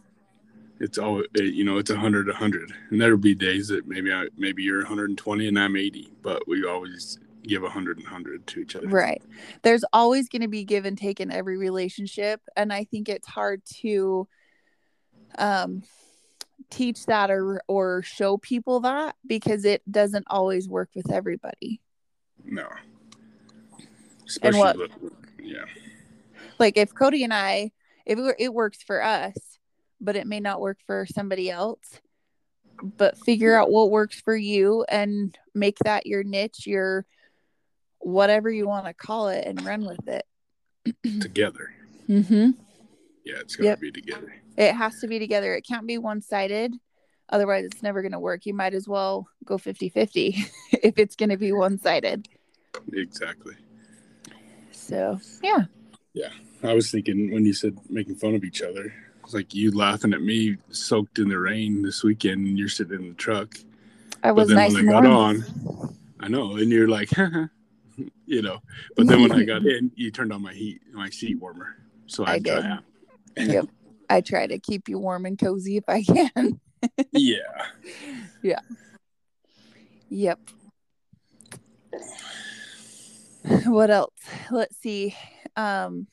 It's 0.79 0.99
all 0.99 1.23
you 1.33 1.63
know. 1.63 1.79
It's 1.79 1.89
a 1.89 1.97
hundred, 1.97 2.29
a 2.29 2.35
hundred, 2.35 2.71
and 2.91 3.01
there'll 3.01 3.17
be 3.17 3.33
days 3.33 3.69
that 3.69 3.87
maybe 3.87 4.13
I 4.13 4.27
maybe 4.37 4.61
you're 4.61 4.79
120 4.79 5.47
and 5.47 5.57
I'm 5.57 5.75
80, 5.75 6.11
but 6.21 6.47
we 6.47 6.67
always 6.67 7.17
give 7.47 7.63
a 7.63 7.69
hundred 7.69 7.97
and 7.97 8.05
hundred 8.05 8.45
to 8.47 8.59
each 8.59 8.75
other. 8.75 8.87
Right. 8.87 9.23
There's 9.63 9.85
always 9.91 10.29
going 10.29 10.43
to 10.43 10.47
be 10.47 10.65
give 10.65 10.85
and 10.85 10.97
take 10.97 11.19
in 11.19 11.31
every 11.31 11.57
relationship. 11.57 12.41
And 12.55 12.71
I 12.71 12.83
think 12.83 13.09
it's 13.09 13.27
hard 13.27 13.63
to 13.81 14.27
um, 15.39 15.81
teach 16.69 17.05
that 17.05 17.31
or, 17.31 17.61
or 17.67 18.01
show 18.01 18.37
people 18.37 18.81
that 18.81 19.15
because 19.25 19.65
it 19.65 19.81
doesn't 19.89 20.25
always 20.29 20.67
work 20.67 20.89
with 20.95 21.11
everybody. 21.11 21.81
No. 22.43 22.67
Especially 24.27 24.59
what- 24.59 24.77
the- 24.77 25.11
yeah. 25.43 25.65
like 26.59 26.77
if 26.77 26.93
Cody 26.93 27.23
and 27.23 27.33
I, 27.33 27.71
if 28.05 28.17
it, 28.19 28.35
it 28.39 28.53
works 28.53 28.81
for 28.81 29.03
us, 29.03 29.35
but 30.01 30.15
it 30.15 30.27
may 30.27 30.39
not 30.39 30.59
work 30.61 30.77
for 30.85 31.05
somebody 31.05 31.49
else. 31.49 31.99
But 32.83 33.17
figure 33.17 33.55
out 33.55 33.71
what 33.71 33.89
works 33.89 34.19
for 34.19 34.35
you 34.35 34.83
and 34.89 35.37
make 35.53 35.77
that 35.85 36.05
your 36.05 36.23
niche, 36.23 36.67
your 36.67 37.05
whatever 37.99 38.51
you 38.51 38.67
want 38.67 38.85
to 38.85 38.93
call 38.93 39.29
it, 39.29 39.45
and 39.47 39.63
run 39.65 39.85
with 39.85 40.05
it. 40.09 40.25
Together. 41.21 41.73
Mm-hmm. 42.09 42.51
Yeah, 43.23 43.35
it's 43.39 43.55
gotta 43.55 43.69
Yep. 43.69 43.79
be 43.79 43.91
together. 43.91 44.35
It 44.57 44.73
has 44.73 44.99
to 45.01 45.07
be 45.07 45.19
together. 45.19 45.53
It 45.53 45.65
can't 45.67 45.87
be 45.87 45.97
one 45.97 46.21
sided. 46.21 46.73
Otherwise, 47.29 47.65
it's 47.65 47.81
never 47.81 48.01
going 48.01 48.11
to 48.11 48.19
work. 48.19 48.45
You 48.45 48.53
might 48.53 48.73
as 48.73 48.87
well 48.87 49.27
go 49.43 49.57
50 49.57 49.89
50 49.89 50.45
if 50.71 50.97
it's 50.97 51.15
going 51.15 51.29
to 51.29 51.37
be 51.37 51.51
one 51.51 51.79
sided. 51.79 52.27
Exactly. 52.93 53.55
So, 54.71 55.19
yeah. 55.41 55.65
Yeah. 56.13 56.29
I 56.63 56.73
was 56.73 56.91
thinking 56.91 57.33
when 57.33 57.45
you 57.45 57.53
said 57.53 57.77
making 57.89 58.15
fun 58.15 58.35
of 58.35 58.43
each 58.43 58.61
other, 58.61 58.93
it's 59.23 59.33
like 59.33 59.53
you 59.53 59.71
laughing 59.71 60.13
at 60.13 60.21
me 60.21 60.57
soaked 60.69 61.19
in 61.19 61.29
the 61.29 61.39
rain 61.39 61.81
this 61.81 62.03
weekend 62.03 62.45
and 62.45 62.57
you're 62.57 62.69
sitting 62.69 62.99
in 62.99 63.09
the 63.09 63.15
truck. 63.15 63.55
I 64.23 64.31
was 64.31 64.47
But 64.47 64.55
then 64.55 64.63
nice 64.63 64.73
when 64.73 64.89
I 64.89 64.91
got 64.91 65.05
on, 65.05 65.95
I 66.19 66.27
know, 66.27 66.57
and 66.57 66.71
you're 66.71 66.87
like, 66.87 67.09
you 68.25 68.41
know. 68.41 68.59
But 68.95 69.07
then 69.07 69.21
when 69.21 69.31
I 69.31 69.43
got 69.43 69.65
in, 69.65 69.91
you 69.95 70.11
turned 70.11 70.31
on 70.31 70.41
my 70.41 70.53
heat, 70.53 70.81
my 70.93 71.09
seat 71.09 71.39
warmer, 71.39 71.75
so 72.07 72.23
I, 72.23 72.33
I 72.33 72.39
dry 72.39 72.55
out. 72.55 72.83
Yep. 73.37 73.67
I 74.09 74.21
try 74.21 74.47
to 74.47 74.59
keep 74.59 74.87
you 74.89 74.99
warm 74.99 75.25
and 75.25 75.37
cozy 75.37 75.77
if 75.77 75.83
I 75.87 76.03
can. 76.35 76.59
Yeah, 77.11 77.37
Yeah. 78.41 78.59
Yep. 80.09 80.39
What 83.65 83.89
else? 83.91 84.13
Let's 84.51 84.77
see. 84.77 85.15
Um 85.55 86.07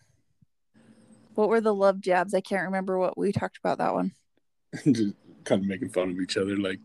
what 1.35 1.49
were 1.49 1.61
the 1.61 1.75
love 1.75 2.01
jabs? 2.01 2.35
I 2.35 2.41
can't 2.41 2.65
remember 2.65 2.99
what 2.99 3.17
we 3.17 3.33
talked 3.33 3.59
about 3.59 3.79
that 3.79 3.95
one. 3.95 4.13
just 4.93 5.15
kind 5.45 5.63
of 5.63 5.67
making 5.67 5.89
fun 5.91 6.11
of 6.11 6.21
each 6.21 6.37
other, 6.37 6.57
like 6.57 6.79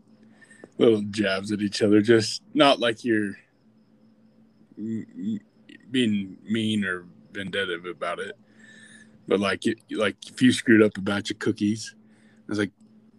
little 0.78 1.02
jabs 1.10 1.52
at 1.52 1.60
each 1.60 1.82
other. 1.82 2.00
Just 2.00 2.42
not 2.54 2.80
like 2.80 3.04
you're 3.04 3.34
m- 4.78 5.06
m- 5.16 5.40
being 5.90 6.38
mean 6.44 6.84
or 6.84 7.06
vindictive 7.32 7.84
about 7.84 8.20
it, 8.20 8.36
but 9.28 9.38
like 9.38 9.66
it, 9.66 9.78
like 9.90 10.16
if 10.28 10.42
you 10.42 10.50
screwed 10.52 10.82
up 10.82 10.96
a 10.96 11.00
batch 11.00 11.30
of 11.30 11.38
cookies, 11.38 11.94
I 11.94 12.44
was 12.48 12.58
like, 12.58 12.72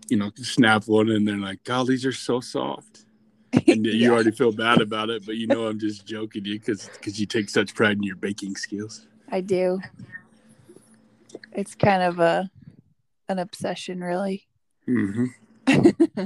you 0.10 0.18
know, 0.18 0.32
snap 0.36 0.88
one 0.88 1.10
and 1.10 1.26
they're 1.26 1.38
like, 1.38 1.64
"God, 1.64 1.88
these 1.88 2.06
are 2.06 2.12
so 2.12 2.42
soft." 2.42 3.06
and 3.68 3.86
you 3.86 4.12
already 4.12 4.32
feel 4.32 4.52
bad 4.52 4.82
about 4.82 5.10
it, 5.10 5.26
but 5.26 5.36
you 5.36 5.48
know 5.48 5.68
I'm 5.68 5.80
just 5.80 6.06
joking 6.06 6.46
you 6.46 6.60
because 6.60 6.90
because 6.90 7.20
you 7.20 7.26
take 7.26 7.50
such 7.50 7.74
pride 7.74 7.98
in 7.98 8.04
your 8.04 8.16
baking 8.16 8.56
skills. 8.56 9.08
I 9.32 9.42
do. 9.42 9.80
It's 11.54 11.76
kind 11.76 12.04
of 12.04 12.20
a 12.20 12.50
an 13.28 13.40
obsession 13.40 14.02
really. 14.02 14.48
Mm-hmm. 14.88 15.26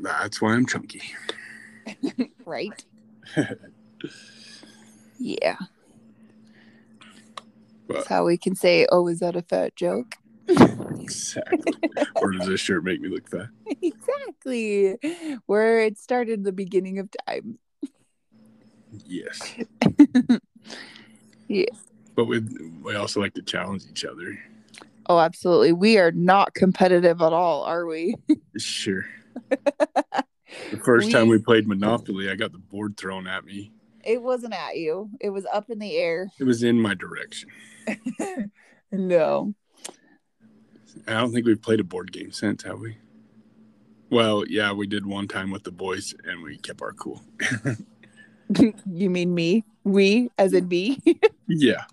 That's 0.00 0.40
why 0.40 0.54
I'm 0.54 0.66
chunky. 0.66 1.02
right? 2.44 2.84
yeah. 5.18 5.56
But 7.88 7.94
That's 7.94 8.06
how 8.08 8.26
we 8.26 8.36
can 8.36 8.54
say, 8.54 8.86
oh, 8.92 9.08
is 9.08 9.18
that 9.20 9.34
a 9.34 9.42
fat 9.42 9.74
joke? 9.74 10.14
exactly. 10.48 11.72
or 12.16 12.32
does 12.32 12.46
this 12.46 12.60
shirt 12.60 12.84
make 12.84 13.00
me 13.00 13.08
look 13.08 13.28
fat? 13.30 13.48
exactly. 13.82 14.96
Where 15.46 15.80
it 15.80 15.98
started 15.98 16.44
the 16.44 16.52
beginning 16.52 16.98
of 16.98 17.08
time. 17.26 17.58
Yes. 19.06 19.40
Yeah. 21.50 21.64
But 22.14 22.26
we 22.26 22.40
we 22.82 22.94
also 22.94 23.20
like 23.20 23.32
to 23.34 23.42
challenge 23.42 23.84
each 23.90 24.04
other. 24.04 24.38
Oh, 25.06 25.18
absolutely. 25.18 25.72
We 25.72 25.96
are 25.96 26.12
not 26.12 26.52
competitive 26.52 27.22
at 27.22 27.32
all, 27.32 27.62
are 27.62 27.86
we? 27.86 28.16
Sure. 28.58 29.06
The 29.48 30.76
first 30.84 31.06
We- 31.06 31.12
time 31.14 31.28
we 31.28 31.38
played 31.38 31.66
Monopoly, 31.66 32.28
I 32.30 32.34
got 32.34 32.52
the 32.52 32.58
board 32.58 32.98
thrown 32.98 33.26
at 33.26 33.46
me. 33.46 33.72
It 34.08 34.22
wasn't 34.22 34.54
at 34.54 34.78
you. 34.78 35.10
It 35.20 35.28
was 35.28 35.44
up 35.52 35.68
in 35.68 35.78
the 35.78 35.94
air. 35.94 36.30
It 36.40 36.44
was 36.44 36.62
in 36.62 36.80
my 36.80 36.94
direction. 36.94 37.50
no. 38.90 39.54
I 41.06 41.12
don't 41.12 41.30
think 41.30 41.44
we've 41.44 41.60
played 41.60 41.78
a 41.78 41.84
board 41.84 42.10
game 42.10 42.32
since, 42.32 42.62
have 42.62 42.80
we? 42.80 42.96
Well, 44.08 44.44
yeah, 44.48 44.72
we 44.72 44.86
did 44.86 45.04
one 45.04 45.28
time 45.28 45.50
with 45.50 45.64
the 45.64 45.72
boys 45.72 46.14
and 46.24 46.42
we 46.42 46.56
kept 46.56 46.80
our 46.80 46.94
cool. 46.94 47.20
you 48.90 49.10
mean 49.10 49.34
me? 49.34 49.64
We, 49.84 50.30
as 50.38 50.54
in 50.54 50.68
me? 50.68 50.98
yeah. 51.46 51.84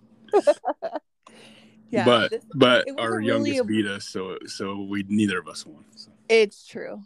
yeah. 1.90 2.06
but 2.06 2.32
this- 2.32 2.46
but 2.54 2.88
our 2.98 3.18
really 3.18 3.28
youngest 3.28 3.60
a- 3.60 3.64
beat 3.66 3.88
us, 3.88 4.08
so 4.08 4.38
so 4.46 4.82
we 4.84 5.04
neither 5.10 5.38
of 5.38 5.50
us 5.50 5.66
won. 5.66 5.84
So. 5.98 6.12
it's 6.30 6.66
true. 6.66 7.02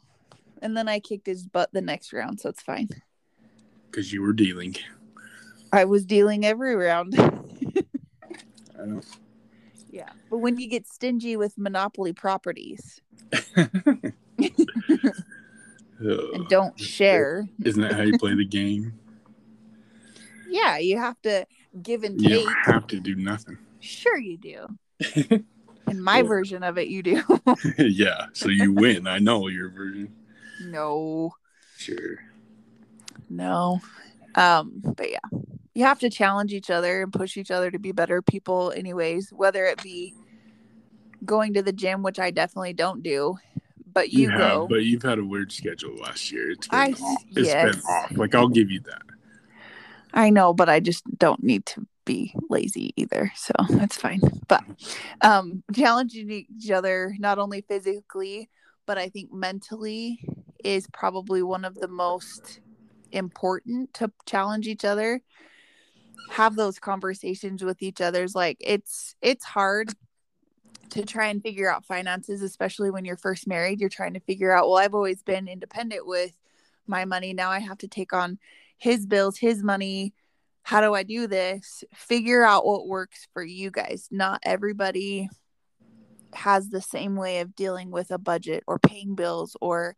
And 0.62 0.78
then 0.78 0.88
I 0.88 1.00
kicked 1.00 1.26
his 1.26 1.48
butt 1.48 1.70
the 1.74 1.82
next 1.82 2.14
round, 2.14 2.40
so 2.40 2.50
it's 2.50 2.62
fine. 2.62 2.90
Because 3.90 4.14
you 4.14 4.22
were 4.22 4.34
dealing. 4.34 4.76
I 5.72 5.86
was 5.86 6.06
dealing 6.06 6.46
every 6.46 6.76
round. 6.76 7.16
Yeah. 9.92 10.10
But 10.30 10.38
when 10.38 10.58
you 10.60 10.70
get 10.70 10.88
stingy 10.88 11.36
with 11.36 11.58
monopoly 11.58 12.14
properties 12.14 13.02
and 13.58 14.14
don't 16.48 16.80
share, 16.80 17.48
Isn't 17.66 17.82
that 17.82 17.94
how 17.94 18.04
you 18.04 18.18
play 18.18 18.36
the 18.36 18.46
game? 18.46 18.94
yeah, 20.50 20.78
you 20.78 20.98
have 20.98 21.20
to 21.24 21.46
give 21.82 22.04
and 22.04 22.22
You 22.22 22.30
take. 22.30 22.46
don't 22.46 22.66
have 22.74 22.88
to 22.88 23.00
do 23.00 23.16
nothing. 23.16 23.58
Sure, 23.80 24.18
you 24.18 24.38
do. 24.38 24.68
In 25.88 26.02
my 26.02 26.22
version 26.22 26.64
of 26.64 26.78
it, 26.78 26.88
you 26.88 27.02
do. 27.04 27.24
yeah, 27.78 28.28
so 28.34 28.48
you 28.50 28.72
win. 28.72 29.08
I 29.08 29.18
know 29.20 29.48
your 29.48 29.70
version. 29.70 30.14
no, 30.62 31.34
Sure. 31.78 32.20
no. 33.30 33.82
Um, 34.36 34.74
but 34.96 35.10
yeah, 35.10 35.18
you 35.80 35.86
have 35.86 36.00
to 36.00 36.10
challenge 36.10 36.52
each 36.54 36.70
other 36.70 37.02
and 37.02 37.14
push 37.14 37.38
each 37.38 37.52
other 37.52 37.72
to 37.72 37.80
be 37.80 37.94
better 37.94 38.22
people, 38.22 38.74
anyways, 38.76 39.30
whether 39.32 39.64
it 39.64 39.82
be 39.82 40.14
going 41.24 41.54
to 41.54 41.62
the 41.62 41.72
gym, 41.72 42.04
which 42.04 42.20
I 42.20 42.32
definitely 42.32 42.74
don't 42.74 43.02
do, 43.02 43.38
but 43.94 44.12
you, 44.12 44.24
You, 44.24 44.38
go. 44.38 44.62
have, 44.62 44.70
but 44.70 44.84
you've 44.84 45.04
had 45.04 45.20
a 45.20 45.24
weird 45.24 45.54
schedule 45.54 45.96
last 45.96 46.34
year. 46.34 46.52
It's 46.52 46.68
been 46.68 46.80
I- 46.80 46.92
off. 46.92 47.24
It's 47.30 47.48
yes. 47.48 47.76
been 47.78 47.82
off. 47.86 48.12
Like 48.18 48.36
I'll 48.36 48.50
give 48.50 48.70
you 48.70 48.82
that. 48.82 49.04
I 50.14 50.32
know, 50.32 50.54
but 50.54 50.68
I 50.68 50.82
just 50.82 51.04
don't 51.18 51.42
need 51.44 51.66
to 51.68 51.88
be 52.04 52.36
lazy 52.50 52.92
either. 52.98 53.32
So 53.38 53.54
that's 53.70 53.96
fine. 53.96 54.20
But 54.50 54.64
um 55.22 55.64
challenging 55.74 56.30
each 56.30 56.72
other 56.72 57.16
not 57.20 57.40
only 57.40 57.62
physically, 57.62 58.50
but 58.86 58.98
I 58.98 59.08
think 59.08 59.32
mentally 59.32 60.20
is 60.62 60.88
probably 60.92 61.42
one 61.42 61.64
of 61.64 61.76
the 61.76 61.88
most 61.88 62.60
important 63.14 63.94
to 63.94 64.12
challenge 64.26 64.68
each 64.68 64.84
other. 64.84 65.22
Have 66.32 66.56
those 66.56 66.80
conversations 66.80 67.64
with 67.64 67.82
each 67.82 68.02
other's 68.02 68.36
like 68.36 68.58
it's 68.60 69.16
it's 69.22 69.44
hard 69.44 69.94
to 70.92 71.06
try 71.06 71.28
and 71.28 71.42
figure 71.42 71.72
out 71.72 71.86
finances, 71.86 72.42
especially 72.42 72.90
when 72.92 73.06
you're 73.06 73.18
first 73.18 73.48
married. 73.48 73.80
You're 73.80 73.90
trying 73.90 74.14
to 74.14 74.20
figure 74.20 74.52
out, 74.52 74.68
well, 74.68 74.78
I've 74.78 74.96
always 74.96 75.22
been 75.22 75.48
independent 75.48 76.08
with 76.08 76.36
my 76.88 77.06
money. 77.06 77.34
Now 77.34 77.52
I 77.52 77.60
have 77.60 77.78
to 77.80 77.88
take 77.88 78.14
on 78.14 78.40
his 78.78 79.06
bills, 79.06 79.38
his 79.38 79.64
money. 79.64 80.14
How 80.64 80.82
do 80.82 80.94
I 80.94 81.04
do 81.04 81.28
this? 81.28 81.84
Figure 81.94 82.44
out 82.44 82.66
what 82.66 82.88
works 82.88 83.28
for 83.34 83.44
you 83.44 83.72
guys. 83.72 84.08
Not 84.12 84.42
everybody 84.44 85.30
has 86.34 86.70
the 86.70 86.82
same 86.82 87.16
way 87.16 87.40
of 87.40 87.56
dealing 87.56 87.92
with 87.92 88.12
a 88.12 88.18
budget 88.18 88.64
or 88.68 88.80
paying 88.80 89.16
bills 89.16 89.56
or 89.62 89.96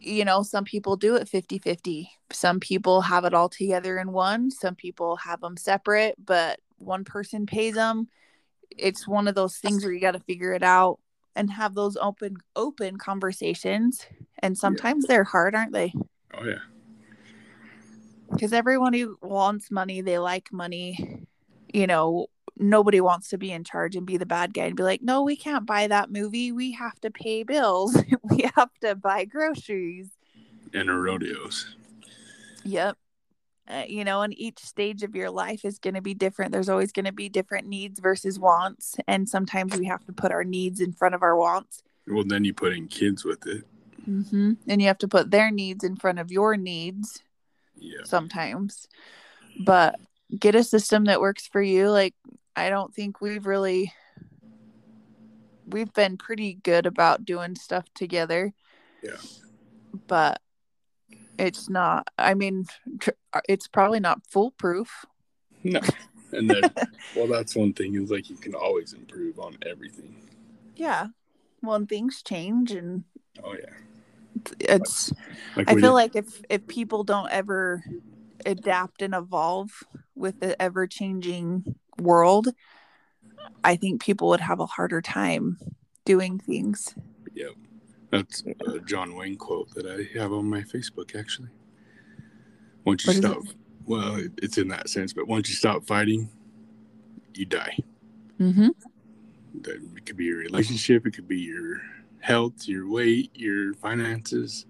you 0.00 0.24
know, 0.24 0.42
some 0.42 0.64
people 0.64 0.96
do 0.96 1.16
it 1.16 1.28
50-50. 1.28 2.08
Some 2.32 2.58
people 2.60 3.02
have 3.02 3.24
it 3.24 3.34
all 3.34 3.48
together 3.48 3.98
in 3.98 4.12
one. 4.12 4.50
Some 4.50 4.74
people 4.74 5.16
have 5.16 5.40
them 5.40 5.56
separate, 5.56 6.14
but 6.24 6.58
one 6.78 7.04
person 7.04 7.46
pays 7.46 7.74
them. 7.74 8.08
It's 8.76 9.06
one 9.06 9.28
of 9.28 9.34
those 9.34 9.58
things 9.58 9.84
where 9.84 9.92
you 9.92 10.00
got 10.00 10.12
to 10.12 10.20
figure 10.20 10.52
it 10.52 10.62
out 10.62 10.98
and 11.36 11.50
have 11.50 11.74
those 11.74 11.96
open 11.96 12.36
open 12.56 12.96
conversations. 12.96 14.06
And 14.38 14.56
sometimes 14.56 15.04
they're 15.06 15.24
hard, 15.24 15.54
aren't 15.54 15.72
they? 15.72 15.92
Oh 16.34 16.44
yeah. 16.44 16.58
because 18.30 18.52
everyone 18.52 18.92
who 18.92 19.18
wants 19.22 19.70
money 19.70 20.00
they 20.00 20.18
like 20.18 20.52
money 20.52 21.26
you 21.72 21.86
know 21.86 22.26
nobody 22.58 23.00
wants 23.00 23.28
to 23.28 23.38
be 23.38 23.50
in 23.50 23.64
charge 23.64 23.96
and 23.96 24.06
be 24.06 24.16
the 24.16 24.26
bad 24.26 24.52
guy 24.54 24.64
and 24.64 24.76
be 24.76 24.82
like 24.82 25.02
no 25.02 25.22
we 25.22 25.36
can't 25.36 25.66
buy 25.66 25.86
that 25.86 26.10
movie 26.10 26.52
we 26.52 26.72
have 26.72 26.98
to 27.00 27.10
pay 27.10 27.42
bills 27.42 27.96
we 28.30 28.44
have 28.56 28.70
to 28.80 28.94
buy 28.94 29.24
groceries 29.24 30.08
And 30.74 30.90
our 30.90 30.98
rodeos. 31.00 31.74
yep 32.64 32.96
uh, 33.68 33.84
you 33.86 34.04
know 34.04 34.22
and 34.22 34.36
each 34.38 34.58
stage 34.58 35.02
of 35.02 35.14
your 35.14 35.30
life 35.30 35.64
is 35.64 35.78
going 35.78 35.94
to 35.94 36.02
be 36.02 36.14
different 36.14 36.50
there's 36.52 36.68
always 36.68 36.92
going 36.92 37.04
to 37.04 37.12
be 37.12 37.28
different 37.28 37.66
needs 37.68 38.00
versus 38.00 38.38
wants 38.38 38.96
and 39.06 39.28
sometimes 39.28 39.76
we 39.78 39.86
have 39.86 40.04
to 40.04 40.12
put 40.12 40.32
our 40.32 40.44
needs 40.44 40.80
in 40.80 40.92
front 40.92 41.14
of 41.14 41.22
our 41.22 41.36
wants 41.36 41.82
Well, 42.06 42.24
then 42.26 42.44
you 42.44 42.52
put 42.52 42.72
in 42.72 42.88
kids 42.88 43.24
with 43.24 43.46
it. 43.46 43.64
mm-hmm. 44.08 44.54
and 44.66 44.80
you 44.82 44.88
have 44.88 44.98
to 44.98 45.08
put 45.08 45.30
their 45.30 45.50
needs 45.50 45.84
in 45.84 45.96
front 45.96 46.18
of 46.18 46.30
your 46.32 46.56
needs 46.56 47.22
Yeah. 47.78 48.02
sometimes 48.04 48.88
but 49.64 49.98
get 50.38 50.54
a 50.54 50.62
system 50.64 51.04
that 51.04 51.20
works 51.20 51.46
for 51.46 51.62
you 51.62 51.90
like 51.90 52.14
i 52.56 52.68
don't 52.70 52.94
think 52.94 53.20
we've 53.20 53.46
really 53.46 53.92
we've 55.66 55.92
been 55.92 56.16
pretty 56.16 56.54
good 56.62 56.86
about 56.86 57.24
doing 57.24 57.54
stuff 57.54 57.84
together 57.94 58.52
Yeah. 59.02 59.16
but 60.06 60.40
it's 61.38 61.70
not 61.70 62.08
i 62.18 62.34
mean 62.34 62.66
tr- 62.98 63.10
uh, 63.32 63.40
it's 63.48 63.68
probably 63.68 64.00
not 64.00 64.20
foolproof 64.28 65.04
No. 65.62 65.80
And 66.32 66.48
then, 66.48 66.72
well, 67.12 67.26
that's 67.26 67.56
one 67.56 67.72
thing 67.72 67.96
is 67.96 68.08
like 68.08 68.30
you 68.30 68.36
can 68.36 68.54
always 68.54 68.92
improve 68.92 69.40
on 69.40 69.56
everything. 69.66 70.14
yeah 70.76 71.08
well 71.60 71.74
and 71.74 71.88
things 71.88 72.22
change 72.22 72.70
and 72.70 73.02
Oh 73.42 73.54
yeah. 73.54 73.74
it's 74.60 75.12
Like 75.56 75.68
i 75.68 75.74
feel 75.74 75.92
like 75.92 76.14
if 76.14 76.40
if 76.48 76.64
people 76.68 77.02
don't 77.02 77.28
ever 77.32 77.82
adapt 78.46 79.02
and 79.02 79.12
evolve 79.12 79.70
with 80.14 80.38
the 80.38 80.60
ever 80.62 80.86
changing 80.86 81.64
world 82.02 82.48
i 83.64 83.76
think 83.76 84.02
people 84.02 84.28
would 84.28 84.40
have 84.40 84.60
a 84.60 84.66
harder 84.66 85.00
time 85.00 85.58
doing 86.04 86.38
things 86.38 86.94
Yep. 87.34 87.52
That's 88.10 88.42
a 88.66 88.80
John 88.80 89.14
Wayne 89.14 89.36
quote 89.36 89.72
that 89.74 89.86
I 89.86 90.18
have 90.18 90.32
on 90.32 90.44
my 90.44 90.62
Facebook 90.62 91.18
actually. 91.18 91.48
Once 92.84 93.04
you 93.04 93.10
What 93.10 93.16
stop, 93.16 93.42
well, 93.86 94.20
it's 94.42 94.58
in 94.58 94.68
that 94.68 94.88
sense, 94.88 95.12
but 95.12 95.28
once 95.28 95.48
you 95.48 95.54
stop 95.54 95.86
fighting, 95.86 96.28
you 97.34 97.46
die. 97.46 97.78
mm-hmm. 98.40 98.68
That 99.62 99.80
it 99.96 100.06
could 100.06 100.16
be 100.16 100.24
your 100.24 100.38
relationship, 100.38 101.06
it 101.06 101.12
could 101.14 101.28
be 101.28 101.38
your 101.38 101.80
health, 102.20 102.66
your 102.66 102.90
weight, 102.90 103.30
your 103.34 103.74
finances, 103.74 104.66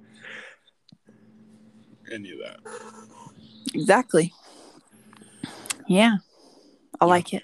any 2.12 2.32
of 2.32 2.38
that. 2.40 2.60
exactly 3.74 4.32
yeah 5.86 6.16
i 7.00 7.04
like 7.06 7.32
it. 7.34 7.42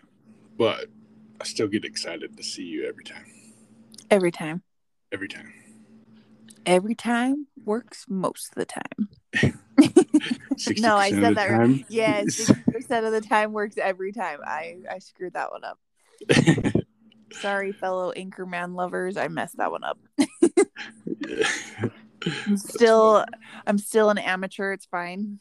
But 0.59 0.87
I 1.41 1.45
still 1.45 1.69
get 1.69 1.85
excited 1.85 2.37
to 2.37 2.43
see 2.43 2.65
you 2.65 2.87
every 2.87 3.05
time. 3.05 3.27
every 4.11 4.33
time. 4.33 4.63
Every 5.13 5.29
time. 5.29 5.53
every 6.65 6.95
time 6.95 7.47
works 7.65 8.05
most 8.09 8.49
of 8.51 8.55
the 8.55 8.67
time. 8.67 9.09
No, 10.79 10.97
I 10.97 11.11
said 11.11 11.35
that 11.37 11.51
right. 11.51 11.85
yeah 11.91 12.23
60% 12.25 13.07
of 13.07 13.13
the 13.13 13.21
time 13.21 13.53
works 13.53 13.77
every 13.77 14.13
time. 14.13 14.41
I 14.45 14.79
i 14.91 14.99
screwed 14.99 15.35
that 15.35 15.51
one 15.53 15.65
up. 15.65 15.79
Sorry 17.33 17.73
fellow 17.73 18.13
anchorman 18.17 18.75
lovers. 18.75 19.19
I 19.19 19.29
messed 19.29 19.59
that 19.59 19.71
one 19.71 19.85
up. 19.85 19.99
I'm 22.47 22.57
still 22.57 23.25
i'm 23.67 23.79
still 23.79 24.09
an 24.09 24.19
amateur. 24.19 24.73
It's 24.73 24.87
fine. 24.87 25.41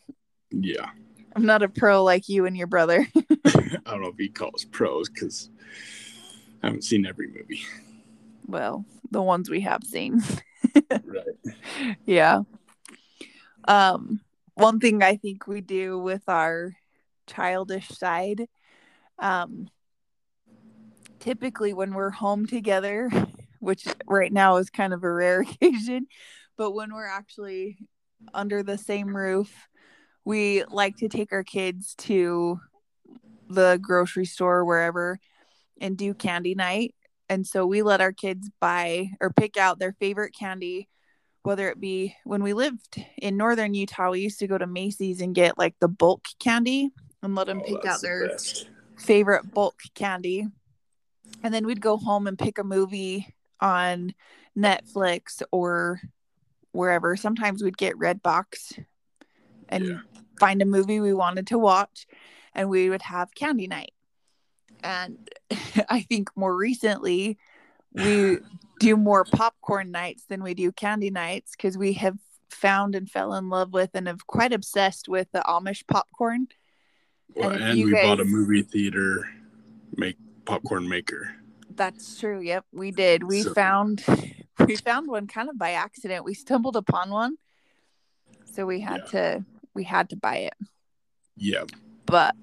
Yeah. 0.52 0.90
I'm 1.36 1.46
not 1.46 1.64
a 1.64 1.70
pro 1.70 2.04
like 2.04 2.28
you 2.30 2.46
and 2.46 2.58
your 2.58 2.68
brother 2.68 3.08
I 3.46 3.92
don't 3.92 4.02
know 4.02 4.08
if 4.10 4.18
he 4.18 4.30
calls 4.30 4.66
pros 4.66 5.10
because 5.10 5.50
I 6.64 6.68
haven't 6.68 6.84
seen 6.84 7.06
every 7.06 7.28
movie. 7.28 7.64
well 8.48 8.86
the 9.12 9.22
ones 9.22 9.50
we 9.50 9.62
have 9.62 9.84
seen 9.84 10.22
Right. 10.90 11.98
yeah 12.06 12.42
um 13.68 14.22
one 14.56 14.80
thing 14.80 15.04
i 15.04 15.16
think 15.16 15.48
we 15.48 15.62
do 15.62 15.98
with 16.00 16.24
our 16.28 16.74
childish 17.28 17.90
side 17.90 18.48
um 19.20 19.70
typically 21.20 21.74
when 21.74 21.94
we're 21.96 22.12
home 22.12 22.46
together, 22.46 23.10
which 23.60 23.88
right 24.06 24.32
now 24.32 24.58
is 24.58 24.70
kind 24.70 24.94
of 24.94 25.04
a 25.04 25.12
rare 25.12 25.42
occasion, 25.42 26.06
but 26.56 26.72
when 26.72 26.94
we're 26.94 27.08
actually 27.08 27.78
under 28.34 28.62
the 28.62 28.78
same 28.78 29.16
roof, 29.16 29.68
we 30.26 30.64
like 30.66 30.98
to 30.98 31.08
take 31.08 31.32
our 31.32 31.44
kids 31.44 31.96
to 32.00 32.60
the 33.50 33.80
grocery 33.82 34.26
store 34.26 34.66
wherever 34.66 35.20
and 35.80 35.98
do 35.98 36.14
candy 36.14 36.56
night. 36.56 36.96
And 37.30 37.46
so 37.46 37.66
we 37.66 37.82
let 37.82 38.02
our 38.02 38.12
kids 38.12 38.50
buy 38.60 39.12
or 39.22 39.30
pick 39.30 39.58
out 39.58 39.80
their 39.80 39.94
favorite 39.94 40.34
candy 40.38 40.90
whether 41.46 41.70
it 41.70 41.80
be 41.80 42.16
when 42.24 42.42
we 42.42 42.54
lived 42.54 43.04
in 43.18 43.38
northern 43.38 43.76
Utah, 43.76 44.10
we 44.10 44.22
used 44.22 44.40
to 44.40 44.48
go 44.48 44.58
to 44.58 44.66
Macey's 44.66 45.22
and 45.22 45.36
get 45.36 45.58
like 45.58 45.76
the 45.80 45.88
bulk 45.88 46.26
candy 46.40 46.90
and 47.22 47.36
let 47.36 47.48
them 47.48 47.62
oh, 47.64 47.68
pick 47.68 47.86
out 47.86 48.02
their 48.02 48.30
the 48.30 48.66
favorite 48.98 49.54
bulk 49.54 49.80
candy. 49.94 50.48
And 51.44 51.54
then 51.54 51.68
we'd 51.68 51.82
go 51.82 51.98
home 51.98 52.26
and 52.26 52.38
pick 52.38 52.58
a 52.58 52.64
movie 52.64 53.34
on 53.62 54.16
Netflix 54.58 55.44
or 55.52 56.02
wherever. 56.72 57.16
Sometimes 57.16 57.64
we'd 57.64 57.78
get 57.78 57.96
Redbox 57.96 58.84
and 59.70 59.86
yeah. 59.86 60.00
Find 60.40 60.62
a 60.62 60.66
movie 60.66 61.00
we 61.00 61.14
wanted 61.14 61.48
to 61.48 61.58
watch 61.58 62.08
and 62.54 62.70
we 62.70 62.90
would 62.90 63.02
have 63.04 63.36
candy 63.36 63.68
night. 63.68 63.92
And 64.84 65.30
I 65.90 66.02
think 66.02 66.30
more 66.36 66.56
recently 66.56 67.38
we 67.94 68.38
do 68.80 68.98
more 68.98 69.26
popcorn 69.26 69.92
nights 69.92 70.26
than 70.28 70.44
we 70.44 70.54
do 70.54 70.72
candy 70.72 71.10
nights 71.10 71.52
because 71.56 71.78
we 71.78 71.94
have 71.94 72.18
found 72.50 72.96
and 72.96 73.10
fell 73.10 73.34
in 73.34 73.50
love 73.50 73.74
with 73.74 73.92
and 73.94 74.08
have 74.08 74.28
quite 74.28 74.54
obsessed 74.54 75.08
with 75.10 75.28
the 75.32 75.44
Amish 75.48 75.86
popcorn. 75.88 76.48
Well, 77.36 77.52
and, 77.52 77.64
and 77.64 77.84
we 77.84 77.92
guys, 77.92 78.06
bought 78.06 78.20
a 78.20 78.26
movie 78.26 78.62
theater 78.62 79.30
make 79.96 80.18
popcorn 80.46 80.88
maker. 80.88 81.36
That's 81.70 82.20
true. 82.20 82.40
Yep, 82.40 82.66
we 82.72 82.92
did. 82.92 83.24
We 83.24 83.42
so. 83.42 83.54
found 83.54 84.04
we 84.60 84.76
found 84.78 85.08
one 85.08 85.28
kind 85.28 85.50
of 85.50 85.58
by 85.58 85.72
accident. 85.72 86.24
We 86.24 86.34
stumbled 86.34 86.76
upon 86.76 87.10
one. 87.10 87.38
So 88.54 88.66
we 88.66 88.80
had 88.80 89.02
yeah. 89.06 89.12
to 89.12 89.46
we 89.76 89.84
had 89.84 90.10
to 90.10 90.16
buy 90.16 90.38
it. 90.38 90.54
Yeah. 91.36 91.66
But 92.06 92.36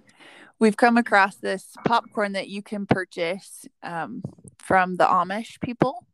we've 0.58 0.76
come 0.76 0.96
across 0.96 1.36
this 1.36 1.74
popcorn 1.84 2.32
that 2.32 2.48
you 2.48 2.62
can 2.62 2.86
purchase 2.86 3.66
um, 3.82 4.22
from 4.58 4.96
the 4.96 5.04
Amish 5.04 5.60
people, 5.60 6.06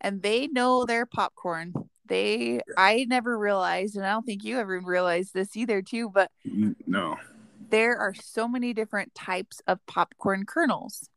and 0.00 0.22
they 0.22 0.48
know 0.48 0.84
their 0.84 1.06
popcorn. 1.06 1.72
They, 2.06 2.60
I 2.76 3.06
never 3.08 3.38
realized, 3.38 3.96
and 3.96 4.04
I 4.04 4.10
don't 4.10 4.26
think 4.26 4.44
you 4.44 4.58
ever 4.58 4.80
realized 4.80 5.32
this 5.32 5.56
either, 5.56 5.82
too. 5.82 6.10
But 6.10 6.30
no, 6.86 7.16
there 7.70 7.96
are 7.96 8.14
so 8.14 8.46
many 8.46 8.72
different 8.74 9.14
types 9.14 9.60
of 9.66 9.84
popcorn 9.86 10.44
kernels. 10.44 11.08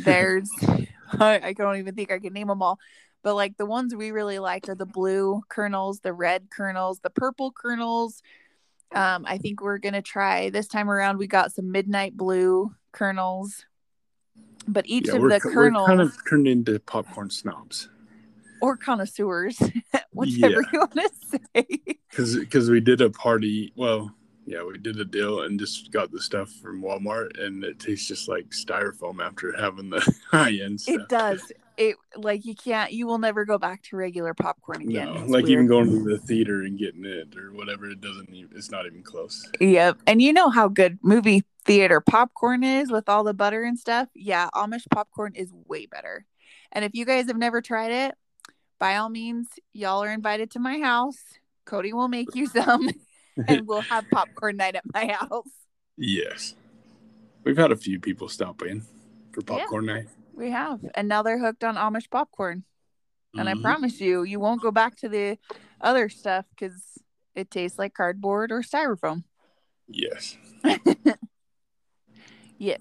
There's, 0.00 0.50
I, 1.12 1.40
I 1.42 1.52
don't 1.52 1.76
even 1.76 1.94
think 1.94 2.10
I 2.10 2.18
can 2.18 2.32
name 2.32 2.48
them 2.48 2.62
all, 2.62 2.78
but 3.22 3.34
like 3.34 3.56
the 3.56 3.66
ones 3.66 3.94
we 3.94 4.10
really 4.10 4.38
like 4.38 4.68
are 4.68 4.74
the 4.74 4.86
blue 4.86 5.42
kernels, 5.48 6.00
the 6.00 6.12
red 6.12 6.48
kernels, 6.50 7.00
the 7.00 7.10
purple 7.10 7.52
kernels 7.52 8.22
um, 8.94 9.24
I 9.26 9.38
think 9.38 9.60
we're 9.60 9.78
gonna 9.78 10.02
try 10.02 10.50
this 10.50 10.68
time 10.68 10.90
around. 10.90 11.18
We 11.18 11.26
got 11.26 11.52
some 11.52 11.70
midnight 11.72 12.16
blue 12.16 12.74
kernels, 12.92 13.64
but 14.68 14.86
each 14.86 15.08
yeah, 15.08 15.16
of 15.16 15.22
the 15.22 15.40
kernels 15.40 15.86
kind 15.86 16.00
of 16.00 16.16
turned 16.28 16.48
into 16.48 16.78
popcorn 16.80 17.30
snobs 17.30 17.88
or 18.60 18.76
connoisseurs, 18.76 19.58
whichever 20.12 20.62
yeah. 20.62 20.68
you 20.72 20.78
want 20.78 20.92
to 20.92 21.10
say. 21.54 21.66
Because 22.10 22.36
because 22.36 22.70
we 22.70 22.80
did 22.80 23.00
a 23.00 23.10
party. 23.10 23.72
Well, 23.76 24.14
yeah, 24.46 24.62
we 24.62 24.78
did 24.78 24.98
a 25.00 25.04
deal 25.04 25.42
and 25.42 25.58
just 25.58 25.90
got 25.90 26.10
the 26.10 26.20
stuff 26.20 26.50
from 26.62 26.82
Walmart, 26.82 27.42
and 27.42 27.64
it 27.64 27.78
tastes 27.78 28.08
just 28.08 28.28
like 28.28 28.48
styrofoam 28.50 29.24
after 29.24 29.56
having 29.56 29.90
the 29.90 30.16
high 30.30 30.58
end 30.62 30.80
stuff. 30.80 30.94
It 30.94 31.08
does 31.08 31.52
it 31.76 31.96
like 32.16 32.44
you 32.44 32.54
can't 32.54 32.92
you 32.92 33.06
will 33.06 33.18
never 33.18 33.44
go 33.44 33.58
back 33.58 33.82
to 33.84 33.96
regular 33.96 34.34
popcorn 34.34 34.82
again. 34.82 35.12
No, 35.12 35.20
like 35.20 35.44
weird. 35.44 35.48
even 35.50 35.66
going 35.66 35.90
to 35.90 36.04
the 36.04 36.18
theater 36.18 36.62
and 36.62 36.78
getting 36.78 37.04
it 37.04 37.36
or 37.36 37.52
whatever, 37.52 37.90
it 37.90 38.00
doesn't 38.00 38.30
even 38.30 38.56
it's 38.56 38.70
not 38.70 38.86
even 38.86 39.02
close. 39.02 39.48
Yep. 39.60 39.98
And 40.06 40.22
you 40.22 40.32
know 40.32 40.48
how 40.50 40.68
good 40.68 40.98
movie 41.02 41.44
theater 41.64 42.00
popcorn 42.00 42.64
is 42.64 42.90
with 42.90 43.08
all 43.08 43.24
the 43.24 43.34
butter 43.34 43.62
and 43.64 43.78
stuff? 43.78 44.08
Yeah, 44.14 44.48
Amish 44.54 44.86
popcorn 44.90 45.34
is 45.34 45.52
way 45.66 45.86
better. 45.86 46.24
And 46.72 46.84
if 46.84 46.94
you 46.94 47.04
guys 47.04 47.26
have 47.26 47.36
never 47.36 47.60
tried 47.60 47.92
it, 47.92 48.14
by 48.78 48.96
all 48.96 49.08
means, 49.08 49.48
y'all 49.72 50.02
are 50.02 50.12
invited 50.12 50.50
to 50.52 50.58
my 50.58 50.78
house. 50.78 51.18
Cody 51.64 51.92
will 51.92 52.08
make 52.08 52.34
you 52.34 52.46
some 52.46 52.90
and 53.48 53.66
we'll 53.66 53.80
have 53.80 54.04
popcorn 54.10 54.56
night 54.56 54.76
at 54.76 54.84
my 54.92 55.06
house. 55.06 55.48
Yes. 55.96 56.54
We've 57.44 57.56
had 57.56 57.72
a 57.72 57.76
few 57.76 58.00
people 58.00 58.28
stop 58.28 58.62
in 58.62 58.82
for 59.32 59.42
popcorn 59.42 59.84
yeah. 59.84 59.94
night. 59.94 60.08
We 60.36 60.50
have. 60.50 60.80
And 60.94 61.08
now 61.08 61.22
they're 61.22 61.38
hooked 61.38 61.64
on 61.64 61.76
Amish 61.76 62.10
popcorn. 62.10 62.64
And 63.36 63.48
mm-hmm. 63.48 63.58
I 63.58 63.62
promise 63.62 64.00
you, 64.00 64.22
you 64.22 64.38
won't 64.38 64.62
go 64.62 64.70
back 64.70 64.96
to 64.96 65.08
the 65.08 65.38
other 65.80 66.08
stuff 66.08 66.44
because 66.50 66.98
it 67.34 67.50
tastes 67.50 67.78
like 67.78 67.94
cardboard 67.94 68.52
or 68.52 68.60
styrofoam. 68.60 69.24
Yes. 69.88 70.36
yes. 72.58 72.80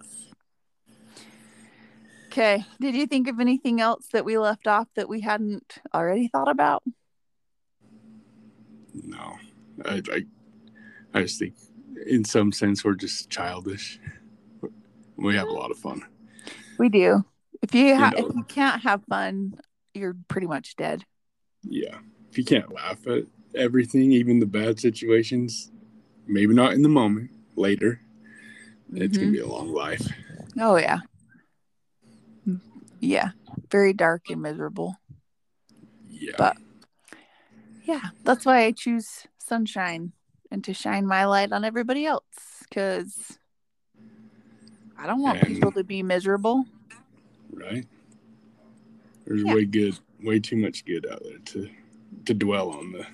Okay. 2.28 2.66
Did 2.82 2.96
you 2.96 3.08
think 3.08 3.30
of 3.30 3.40
anything 3.40 3.80
else 3.80 4.08
that 4.12 4.26
we 4.26 4.38
left 4.38 4.68
off 4.68 4.88
that 4.96 5.08
we 5.08 5.22
hadn't 5.22 5.78
already 5.94 6.28
thought 6.28 6.50
about? 6.50 6.84
No. 8.94 9.38
I, 9.86 10.02
I, 10.12 10.26
I 11.14 11.22
just 11.22 11.40
think, 11.40 11.54
in 12.06 12.26
some 12.26 12.52
sense, 12.52 12.84
we're 12.84 12.96
just 12.96 13.30
childish. 13.30 14.00
We 15.18 15.38
have 15.38 15.48
a 15.48 15.52
lot 15.52 15.72
of 15.72 15.78
fun. 15.78 16.02
We 16.78 16.90
do. 16.90 17.24
If 17.62 17.74
you 17.74 17.96
ha- 17.96 18.12
you 18.16 18.22
know, 18.22 18.30
if 18.30 18.36
you 18.36 18.44
can't 18.44 18.82
have 18.82 19.04
fun, 19.10 19.60
you're 19.94 20.16
pretty 20.28 20.48
much 20.48 20.76
dead. 20.76 21.04
Yeah. 21.64 21.98
If 22.30 22.38
you 22.38 22.46
can't 22.46 22.74
laugh 22.74 23.06
at 23.08 23.24
everything, 23.56 24.12
even 24.12 24.40
the 24.40 24.46
bad 24.46 24.80
situations, 24.80 25.72
maybe 26.28 26.54
not 26.54 26.74
in 26.74 26.82
the 26.82 26.90
moment, 26.90 27.32
later, 27.56 28.02
mm-hmm. 28.92 29.02
it's 29.02 29.18
gonna 29.18 29.32
be 29.32 29.40
a 29.40 29.48
long 29.48 29.74
life. 29.74 30.08
Oh 30.60 30.78
yeah. 30.78 31.00
Yeah. 33.00 33.32
Very 33.72 33.94
dark 33.94 34.30
and 34.30 34.42
miserable. 34.42 34.96
Yeah. 36.10 36.36
But 36.38 36.58
yeah, 37.84 38.02
that's 38.24 38.46
why 38.46 38.66
I 38.66 38.72
choose 38.72 39.28
sunshine 39.38 40.14
and 40.52 40.64
to 40.64 40.74
shine 40.74 41.06
my 41.06 41.26
light 41.26 41.52
on 41.52 41.64
everybody 41.64 42.06
else 42.06 42.24
because 42.68 43.38
I 44.98 45.08
don't 45.08 45.22
want 45.22 45.40
and, 45.40 45.48
people 45.48 45.72
to 45.74 45.84
be 45.84 46.02
miserable 46.04 46.66
right? 47.56 47.86
There's 49.26 49.44
yeah. 49.44 49.54
way 49.54 49.66
good, 49.66 49.98
way 50.22 50.40
too 50.40 50.58
much 50.58 50.86
good 50.86 51.08
out 51.12 51.24
there 51.24 51.40
to 51.40 51.70
to 52.26 52.34
dwell 52.34 52.72
on 52.72 52.92
the 52.92 53.06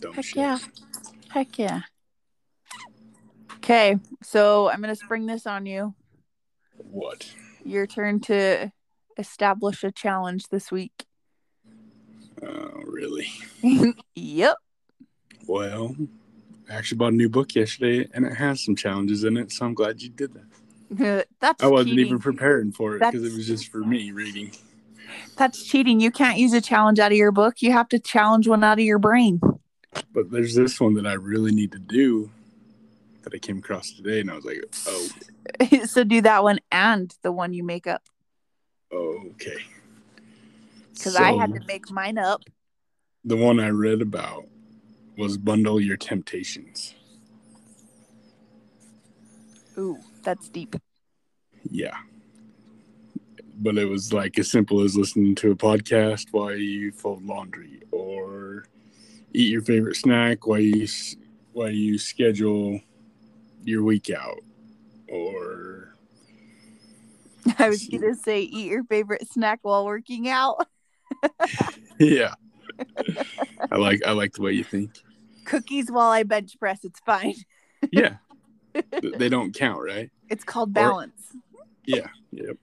dumb 0.00 0.14
Heck 0.14 0.24
shit. 0.24 0.36
yeah. 0.36 0.58
Heck 1.30 1.58
yeah. 1.58 1.82
Okay, 3.56 3.98
so 4.22 4.70
I'm 4.70 4.80
gonna 4.80 4.96
spring 4.96 5.26
this 5.26 5.46
on 5.46 5.66
you. 5.66 5.94
What? 6.90 7.30
Your 7.64 7.86
turn 7.86 8.20
to 8.20 8.72
establish 9.18 9.82
a 9.84 9.90
challenge 9.90 10.44
this 10.48 10.70
week. 10.70 11.04
Oh, 12.42 12.82
really? 12.86 13.28
yep. 14.14 14.56
Well, 15.46 15.96
I 16.70 16.74
actually 16.74 16.98
bought 16.98 17.12
a 17.12 17.16
new 17.16 17.28
book 17.28 17.54
yesterday 17.54 18.08
and 18.14 18.24
it 18.24 18.34
has 18.34 18.64
some 18.64 18.76
challenges 18.76 19.24
in 19.24 19.36
it, 19.36 19.50
so 19.50 19.66
I'm 19.66 19.74
glad 19.74 20.00
you 20.00 20.08
did 20.08 20.34
that. 20.34 20.44
That's 20.90 21.62
I 21.62 21.66
wasn't 21.66 21.90
cheating. 21.90 22.06
even 22.06 22.18
preparing 22.18 22.72
for 22.72 22.96
it 22.96 23.00
because 23.00 23.22
it 23.22 23.36
was 23.36 23.46
just 23.46 23.70
for 23.70 23.78
me 23.78 24.10
reading. 24.10 24.52
That's 25.36 25.64
cheating. 25.64 26.00
You 26.00 26.10
can't 26.10 26.38
use 26.38 26.52
a 26.52 26.60
challenge 26.60 26.98
out 26.98 27.12
of 27.12 27.18
your 27.18 27.32
book. 27.32 27.60
You 27.60 27.72
have 27.72 27.88
to 27.90 27.98
challenge 27.98 28.48
one 28.48 28.64
out 28.64 28.78
of 28.78 28.84
your 28.84 28.98
brain. 28.98 29.40
But 30.12 30.30
there's 30.30 30.54
this 30.54 30.80
one 30.80 30.94
that 30.94 31.06
I 31.06 31.14
really 31.14 31.52
need 31.52 31.72
to 31.72 31.78
do 31.78 32.30
that 33.22 33.34
I 33.34 33.38
came 33.38 33.58
across 33.58 33.92
today, 33.92 34.20
and 34.20 34.30
I 34.30 34.34
was 34.34 34.44
like, 34.44 34.62
oh. 34.86 35.08
so 35.86 36.04
do 36.04 36.22
that 36.22 36.42
one 36.42 36.60
and 36.72 37.14
the 37.22 37.32
one 37.32 37.52
you 37.52 37.64
make 37.64 37.86
up. 37.86 38.02
Okay. 38.92 39.58
Because 40.94 41.14
so, 41.14 41.22
I 41.22 41.32
had 41.32 41.54
to 41.54 41.60
make 41.66 41.90
mine 41.90 42.18
up. 42.18 42.42
The 43.24 43.36
one 43.36 43.60
I 43.60 43.68
read 43.68 44.00
about 44.00 44.46
was 45.16 45.36
Bundle 45.36 45.80
Your 45.80 45.96
Temptations. 45.96 46.94
Ooh 49.76 49.98
that's 50.22 50.48
deep. 50.48 50.76
Yeah. 51.70 51.96
But 53.60 53.76
it 53.76 53.86
was 53.86 54.12
like 54.12 54.38
as 54.38 54.50
simple 54.50 54.82
as 54.82 54.96
listening 54.96 55.34
to 55.36 55.50
a 55.50 55.56
podcast 55.56 56.26
while 56.30 56.54
you 56.54 56.92
fold 56.92 57.24
laundry 57.24 57.82
or 57.90 58.64
eat 59.32 59.50
your 59.50 59.62
favorite 59.62 59.96
snack 59.96 60.46
while 60.46 60.60
you 60.60 60.86
while 61.52 61.70
you 61.70 61.98
schedule 61.98 62.80
your 63.64 63.82
week 63.82 64.10
out 64.10 64.40
or 65.08 65.94
I 67.58 67.68
was 67.68 67.86
going 67.86 68.02
to 68.02 68.14
say 68.14 68.42
eat 68.42 68.70
your 68.70 68.84
favorite 68.84 69.28
snack 69.28 69.60
while 69.62 69.84
working 69.84 70.28
out. 70.28 70.66
yeah. 71.98 72.34
I 73.70 73.76
like 73.76 74.00
I 74.06 74.12
like 74.12 74.32
the 74.32 74.42
way 74.42 74.52
you 74.52 74.64
think. 74.64 74.92
Cookies 75.44 75.90
while 75.90 76.10
I 76.10 76.22
bench 76.22 76.58
press, 76.58 76.84
it's 76.84 77.00
fine. 77.00 77.34
yeah. 77.90 78.16
They 79.02 79.28
don't 79.28 79.54
count, 79.54 79.82
right? 79.82 80.10
It's 80.28 80.44
called 80.44 80.72
balance. 80.72 81.34
Or, 81.54 81.64
yeah. 81.86 82.06
Yep. 82.32 82.56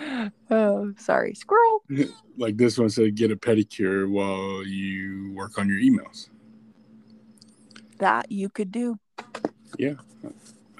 oh, 0.50 0.92
sorry, 0.98 1.34
squirrel. 1.34 1.84
like 2.36 2.56
this 2.56 2.78
one 2.78 2.90
said, 2.90 3.14
get 3.14 3.30
a 3.30 3.36
pedicure 3.36 4.08
while 4.08 4.64
you 4.66 5.32
work 5.34 5.58
on 5.58 5.68
your 5.68 5.78
emails. 5.78 6.28
That 7.98 8.30
you 8.30 8.48
could 8.48 8.72
do. 8.72 8.98
Yeah, 9.78 9.94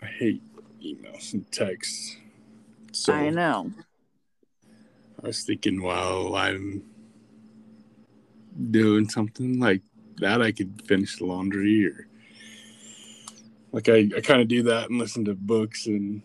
I 0.03 0.07
hate 0.07 0.43
emails 0.83 1.33
and 1.33 1.51
texts. 1.53 2.17
So 2.93 3.13
I 3.13 3.31
know. 3.31 3.73
I 5.23 5.29
was 5.29 5.43
thinking 5.43 5.83
while 5.83 6.35
I'm 6.35 6.83
doing 8.71 9.09
something 9.09 9.59
like 9.59 9.83
that, 10.19 10.43
I 10.43 10.53
could 10.53 10.83
finish 10.87 11.17
the 11.17 11.27
laundry 11.27 11.87
or 11.87 12.07
like 13.75 13.89
I, 13.89 14.09
I 14.17 14.21
kind 14.21 14.41
of 14.41 14.47
do 14.47 14.63
that 14.65 14.89
and 14.89 15.01
listen 15.01 15.25
to 15.25 15.35
books 15.35 15.87
and 15.87 16.23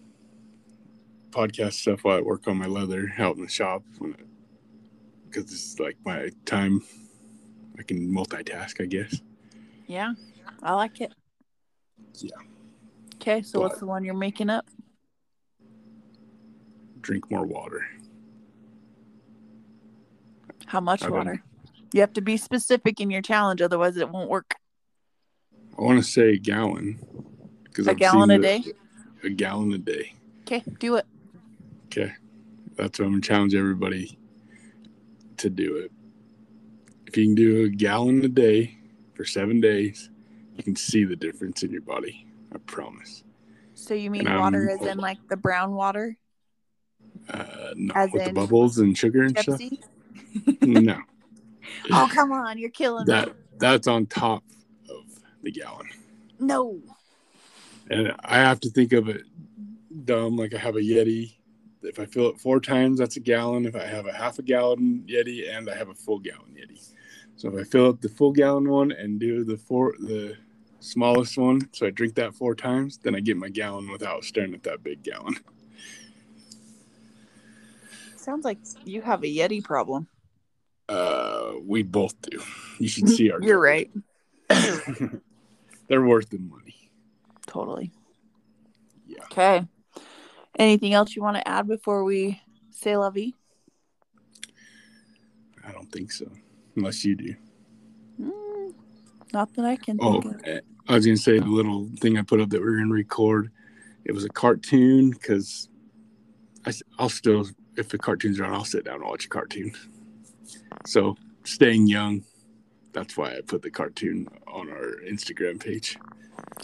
podcast 1.32 1.74
stuff 1.74 2.04
while 2.04 2.18
I 2.18 2.22
work 2.22 2.47
on 2.47 2.58
my 2.58 2.68
leather 2.68 3.12
out 3.18 3.38
in 3.38 3.41
the 3.41 3.50
shop 3.50 3.84
because 5.28 5.52
it's 5.52 5.80
like 5.80 5.97
my 6.06 6.30
time. 6.45 6.82
I 7.78 7.82
can 7.82 8.14
multitask, 8.14 8.82
I 8.82 8.86
guess. 8.86 9.22
Yeah, 9.88 10.14
I 10.62 10.74
like 10.76 11.02
it. 11.02 11.14
Yeah. 12.20 12.30
Okay, 13.16 13.41
so 13.41 13.60
But- 13.60 13.70
what's 13.70 13.80
the 13.80 13.86
one 13.88 14.04
you're 14.04 14.14
making 14.14 14.50
up? 14.50 14.70
Drink 17.02 17.32
more 17.32 17.45
water. 17.45 17.86
How 20.66 20.82
much 20.82 21.02
I've 21.04 21.10
been- 21.10 21.18
water? 21.18 21.43
You 21.93 22.02
have 22.02 22.14
to 22.14 22.22
be 22.22 22.38
specific 22.38 23.00
in 23.00 23.10
your 23.10 23.22
challenge, 23.24 23.62
otherwise 23.64 23.97
it 23.97 24.10
won't 24.12 24.30
work. 24.30 24.54
I 25.78 25.82
want 25.82 25.97
to 25.97 26.04
say 26.08 26.38
gallon 26.38 27.00
because 27.70 27.88
A 27.88 27.93
gallon 27.93 28.32
a 28.32 28.39
day. 28.39 28.63
A 29.24 29.30
gallon 29.30 29.74
a 29.74 29.78
day. 29.78 30.13
Okay, 30.41 30.63
do 30.80 30.95
it. 30.95 31.05
Okay. 31.86 32.13
That's 32.76 32.99
what 32.99 33.05
I'm 33.05 33.11
gonna 33.11 33.22
challenge 33.22 33.55
everybody 33.55 34.17
to 35.38 35.49
do 35.49 35.78
it. 35.78 35.91
If 37.07 37.17
you 37.17 37.26
can 37.26 37.36
do 37.36 37.65
a 37.65 37.70
gallon 37.70 38.24
a 38.24 38.28
day 38.28 38.78
for 39.15 39.26
seven 39.26 39.59
days, 39.59 40.09
you 40.55 40.63
can 40.63 40.76
see 40.76 41.03
the 41.03 41.15
difference 41.15 41.63
in 41.63 41.72
your 41.72 41.82
body. 41.82 42.26
I 42.53 42.57
promise. 42.59 43.24
So 43.74 43.93
you 43.93 44.11
mean 44.11 44.28
And, 44.28 44.39
water 44.39 44.70
as 44.70 44.82
in 44.82 44.97
like 44.97 45.17
the 45.30 45.38
brown 45.38 45.74
water, 45.74 46.17
Uh, 47.30 47.74
no, 47.76 47.93
As 47.95 48.11
with 48.11 48.26
the 48.26 48.34
bubbles 48.34 48.78
and 48.80 48.97
sugar 48.97 49.24
and 49.24 49.38
stuff. 49.38 49.61
No, 50.61 50.97
Oh 51.91 52.09
come 52.11 52.32
on, 52.32 52.57
you're 52.57 52.70
killing 52.70 53.05
that 53.07 53.28
me. 53.28 53.34
that's 53.57 53.88
on 53.88 54.05
top 54.05 54.43
of 54.89 55.03
the 55.43 55.51
gallon, 55.51 55.88
No. 56.39 56.82
And 57.90 58.14
I 58.24 58.38
have 58.38 58.60
to 58.62 58.70
think 58.70 58.94
of 58.94 59.10
it 59.10 59.24
dumb. 60.06 60.38
Like 60.38 60.54
I 60.54 60.58
have 60.58 60.76
a 60.76 60.82
Yeti. 60.82 61.36
If 61.82 62.00
I 62.00 62.06
fill 62.06 62.30
it 62.30 62.40
four 62.40 62.60
times, 62.60 63.00
that's 63.00 63.16
a 63.16 63.22
gallon. 63.22 63.66
If 63.66 63.76
I 63.76 63.86
have 63.86 64.06
a 64.06 64.12
half 64.12 64.38
a 64.38 64.42
gallon 64.42 65.06
Yeti 65.08 65.50
and 65.50 65.70
I 65.70 65.76
have 65.76 65.90
a 65.90 65.96
full 65.96 66.20
gallon 66.20 66.56
Yeti, 66.56 66.92
so 67.36 67.50
if 67.50 67.56
I 67.56 67.64
fill 67.64 67.90
up 67.90 68.02
the 68.02 68.10
full 68.10 68.32
gallon 68.32 68.70
one 68.70 68.92
and 68.92 69.20
do 69.20 69.44
the 69.44 69.58
four 69.58 69.96
the 70.00 70.36
smallest 70.82 71.38
one, 71.38 71.70
so 71.74 71.88
I 71.88 71.90
drink 71.90 72.16
that 72.16 72.36
four 72.36 72.56
times, 72.56 72.98
then 72.98 73.16
I 73.16 73.22
get 73.22 73.38
my 73.38 73.50
gallon 73.50 73.90
without 73.92 74.24
staring 74.24 74.54
at 74.54 74.64
that 74.64 74.84
big 74.84 75.04
gallon. 75.04 75.38
Sounds 78.18 78.44
like 78.46 78.60
you 78.84 79.02
have 79.02 79.24
a 79.24 79.28
Yeti 79.28 79.64
problem. 79.64 80.08
Uh, 80.90 81.54
we 81.64 81.84
both 81.84 82.20
do. 82.22 82.42
You 82.78 82.88
should 82.88 83.10
see 83.10 83.32
our. 83.32 83.42
You're 83.42 83.60
right. 83.60 83.90
They're 85.88 86.04
worth 86.04 86.30
the 86.30 86.40
money. 86.40 86.79
Totally. 87.50 87.91
Yeah. 89.08 89.24
Okay. 89.32 89.68
Anything 90.60 90.93
else 90.93 91.16
you 91.16 91.24
want 91.24 91.36
to 91.38 91.47
add 91.47 91.68
before 91.68 92.04
we 92.04 92.39
say 92.70 92.95
la 92.95 93.10
vie? 93.10 93.34
I 95.66 95.72
don't 95.72 95.91
think 95.91 96.12
so, 96.12 96.28
unless 96.76 97.04
you 97.04 97.16
do. 97.16 97.34
Mm, 98.22 98.74
not 99.34 99.52
that 99.56 99.66
I 99.66 99.78
can 99.78 99.97
Oh, 100.00 100.22
think 100.22 100.36
of. 100.36 100.41
eh, 100.45 100.60
I 100.88 100.93
was 100.95 101.06
gonna 101.08 101.18
say 101.18 101.39
the 101.39 101.45
little 101.45 101.89
thing 102.00 102.18
I 102.18 102.22
put 102.22 102.39
up 102.39 102.50
that 102.52 102.62
we 102.62 102.68
are 102.68 102.78
gonna 102.78 102.93
record. 102.93 103.52
It 104.06 104.12
was 104.12 104.26
a 104.26 104.30
cartoon 104.30 105.10
because 105.10 105.70
I'll 107.00 107.10
still, 107.10 107.47
if 107.78 107.89
the 107.89 107.97
cartoons 107.97 108.39
are 108.39 108.45
on, 108.45 108.54
I'll 108.54 108.64
sit 108.66 108.86
down 108.86 108.95
and 108.95 109.06
watch 109.06 109.26
a 109.26 109.30
cartoon. 109.30 109.72
So 110.86 111.18
staying 111.45 111.88
young, 111.88 112.24
that's 112.93 113.18
why 113.18 113.32
I 113.36 113.41
put 113.41 113.64
the 113.64 113.72
cartoon 113.72 114.28
on 114.47 114.70
our 114.70 114.97
Instagram 115.10 115.60
page. 115.60 115.97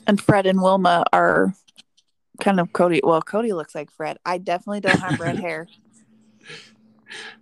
And 0.08 0.20
Fred 0.22 0.46
and 0.46 0.62
Wilma 0.62 1.06
are 1.14 1.54
kind 2.42 2.60
of 2.60 2.72
Cody. 2.74 3.02
Well, 3.04 3.22
Cody 3.22 3.54
looks 3.54 3.74
like 3.76 3.90
Fred. 3.92 4.18
I 4.26 4.38
definitely 4.38 4.82
don't 4.82 5.00
have 5.00 5.20
red 5.20 5.40
hair. 5.40 5.68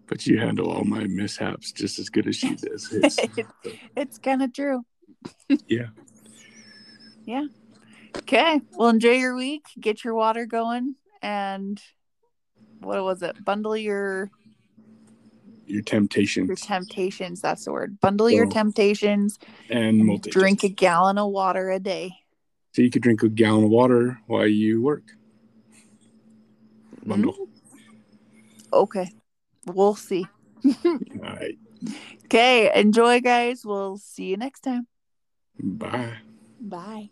But 0.08 0.28
you 0.28 0.38
handle 0.38 0.70
all 0.70 0.84
my 0.84 1.06
mishaps 1.06 1.72
just 1.72 1.98
as 1.98 2.10
good 2.10 2.28
as 2.28 2.36
she 2.36 2.54
does. 2.56 2.91
It's, 2.91 3.18
It's 3.96 4.18
kind 4.20 4.44
of 4.44 4.54
true. 4.54 4.84
yeah. 5.68 5.88
Yeah. 7.26 7.46
Okay. 8.18 8.60
Well, 8.74 8.89
enjoy 8.89 9.14
your 9.14 9.36
week. 9.36 9.64
Get 9.80 10.04
your 10.04 10.14
water 10.14 10.46
going. 10.46 10.96
And 11.22 11.82
what 12.82 13.02
was 13.04 13.24
it? 13.24 13.44
Bundle 13.44 13.76
your 13.78 14.30
Your 15.66 15.82
temptations 15.82 16.48
your 16.50 16.58
temptations. 16.58 17.41
That's 17.41 17.66
the 17.66 17.72
word. 17.72 18.00
Bundle 18.02 18.30
your 18.30 18.46
Oh. 18.46 18.50
temptations. 18.52 19.39
and 19.70 20.00
multi. 20.06 20.30
Drink 20.30 20.64
a 20.64 20.70
gallon 20.70 21.18
of 21.18 21.32
water 21.32 21.72
a 21.72 21.80
day. 21.80 22.12
So 22.74 22.82
you 22.82 22.90
could 22.90 23.04
drink 23.04 23.24
a 23.24 23.30
gallon 23.30 23.66
of 23.66 23.70
water 23.70 24.20
while 24.28 24.48
you 24.48 24.82
work. 24.82 25.04
Mm-hmm. 26.96 27.10
Bundle. 27.10 27.48
Okay. 28.72 29.10
We'll 29.68 29.96
see. 29.96 30.26
All 30.66 31.00
right. 31.22 31.58
Okay. 32.26 32.72
Enjoy, 32.74 33.22
guys. 33.22 33.64
We'll 33.64 33.98
see 33.98 34.26
you 34.26 34.38
next 34.38 34.62
time. 34.62 34.88
Bye. 35.60 36.18
Bye. 36.60 37.10